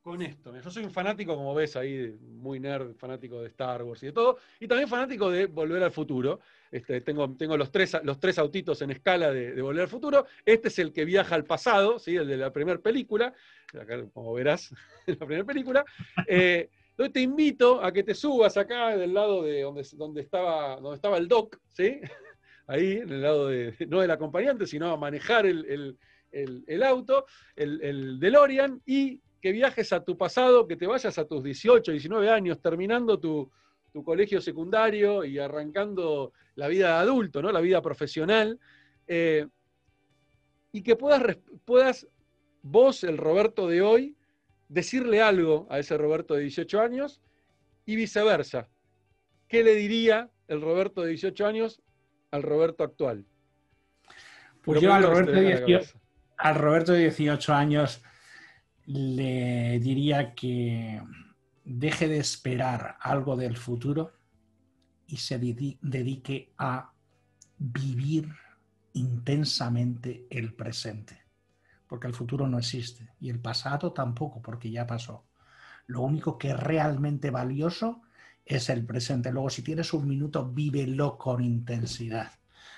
[0.05, 0.55] con esto.
[0.55, 4.11] Yo soy un fanático, como ves ahí, muy nerd, fanático de Star Wars y de
[4.11, 6.41] todo, y también fanático de Volver al Futuro.
[6.69, 10.27] Este, tengo, tengo los, tres, los tres autitos en escala de, Volver al Futuro.
[10.45, 12.15] Este es el que viaja al pasado, ¿sí?
[12.15, 13.33] el de la primera película,
[14.13, 14.71] como verás,
[15.07, 15.83] la primera película.
[16.27, 20.79] Eh, entonces te invito a que te subas acá del lado de donde, donde, estaba,
[20.81, 21.99] donde estaba el doc, ¿sí?
[22.67, 25.97] ahí, en el lado de, no del acompañante, sino a manejar el,
[26.31, 27.25] el auto,
[27.55, 31.91] el, el DeLorean, y que viajes a tu pasado, que te vayas a tus 18,
[31.91, 33.51] 19 años, terminando tu,
[34.03, 37.51] colegio secundario y arrancando la vida de adulto, ¿no?
[37.51, 38.59] la vida profesional,
[39.05, 39.45] eh,
[40.71, 42.07] y que puedas, puedas
[42.63, 44.17] vos, el Roberto de hoy,
[44.67, 47.21] decirle algo a ese Roberto de 18 años
[47.85, 48.67] y viceversa.
[49.47, 51.83] ¿Qué le diría el Roberto de 18 años
[52.31, 53.27] al Roberto actual?
[54.63, 55.33] Pues yo al Roberto,
[56.37, 58.01] al Roberto de 18 años
[58.85, 61.01] le diría que
[61.63, 64.13] deje de esperar algo del futuro
[65.07, 66.91] y se dedique a
[67.57, 68.31] vivir
[68.93, 71.23] intensamente el presente,
[71.87, 75.25] porque el futuro no existe y el pasado tampoco, porque ya pasó.
[75.87, 78.01] Lo único que es realmente valioso
[78.45, 79.31] es el presente.
[79.31, 82.31] Luego, si tienes un minuto, vívelo con intensidad.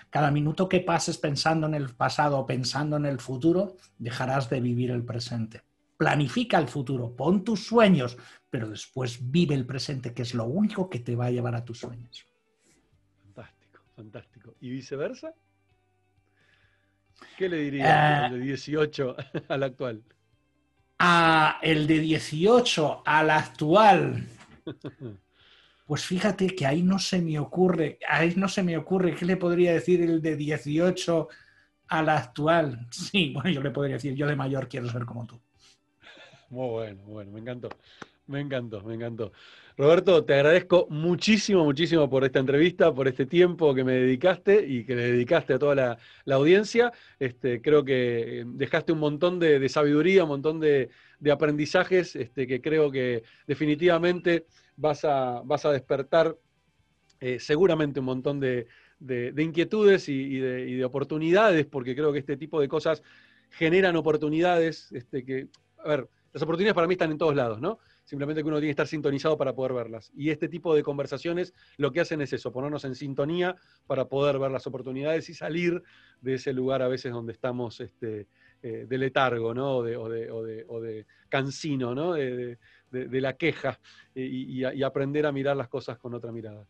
[0.10, 4.62] Cada minuto que pases pensando en el pasado o pensando en el futuro, dejarás de
[4.62, 5.66] vivir el presente
[5.98, 8.18] planifica el futuro, pon tus sueños,
[8.50, 11.66] pero después vive el presente, que es lo único que te va a llevar a
[11.66, 12.26] tus sueños.
[13.24, 14.56] Fantástico, fantástico.
[14.62, 15.34] ¿Y viceversa?
[17.38, 19.16] ¿Qué le diría el de 18
[19.50, 20.04] al actual?
[21.00, 24.28] A el de 18 al actual.
[25.88, 29.38] Pues fíjate que ahí no se me ocurre, ahí no se me ocurre qué le
[29.38, 31.30] podría decir el de 18
[31.88, 32.88] al actual.
[32.91, 35.39] Sí, bueno, yo le podría decir, yo de mayor quiero ser como tú.
[36.50, 37.70] Muy bueno, bueno, me encantó.
[38.28, 39.32] Me encantó, me encantó.
[39.78, 44.84] Roberto, te agradezco muchísimo, muchísimo por esta entrevista, por este tiempo que me dedicaste y
[44.84, 46.91] que le dedicaste a toda la, audiencia.
[47.20, 50.89] Este, creo que dejaste un montón de, sabiduría, un montón de,
[51.32, 54.45] aprendizajes este, que creo que definitivamente
[54.76, 56.36] vas a, vas a despertar
[57.20, 58.68] eh, seguramente un montón de,
[59.38, 63.04] inquietudes y, de, oportunidades, porque creo que este tipo de cosas
[63.52, 67.80] generan oportunidades este, que, a ver, las oportunidades para mí están en todos lados, ¿no?
[68.03, 70.11] Simplemente que uno tiene que estar sintonizado para poder verlas.
[70.15, 73.55] Y este tipo de conversaciones lo que hacen es eso, ponernos en sintonía
[73.86, 75.82] para poder ver las oportunidades y salir
[76.21, 78.28] de ese lugar a veces donde estamos este,
[78.61, 79.78] eh, de letargo, ¿no?
[79.78, 80.82] O de, o
[81.30, 82.13] cansino, ¿no?
[82.13, 82.57] De,
[82.91, 83.80] la queja
[84.15, 86.65] y aprender a mirar las cosas con otra mirada.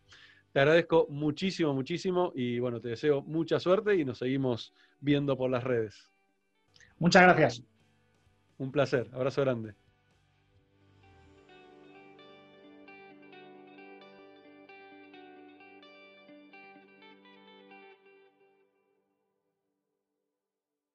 [0.52, 5.50] Te agradezco muchísimo, muchísimo y bueno, te deseo mucha suerte y nos seguimos viendo por
[5.50, 6.10] las redes.
[6.98, 7.77] Muchas gracias.
[8.58, 9.08] Un placer.
[9.12, 9.74] Abrazo grande.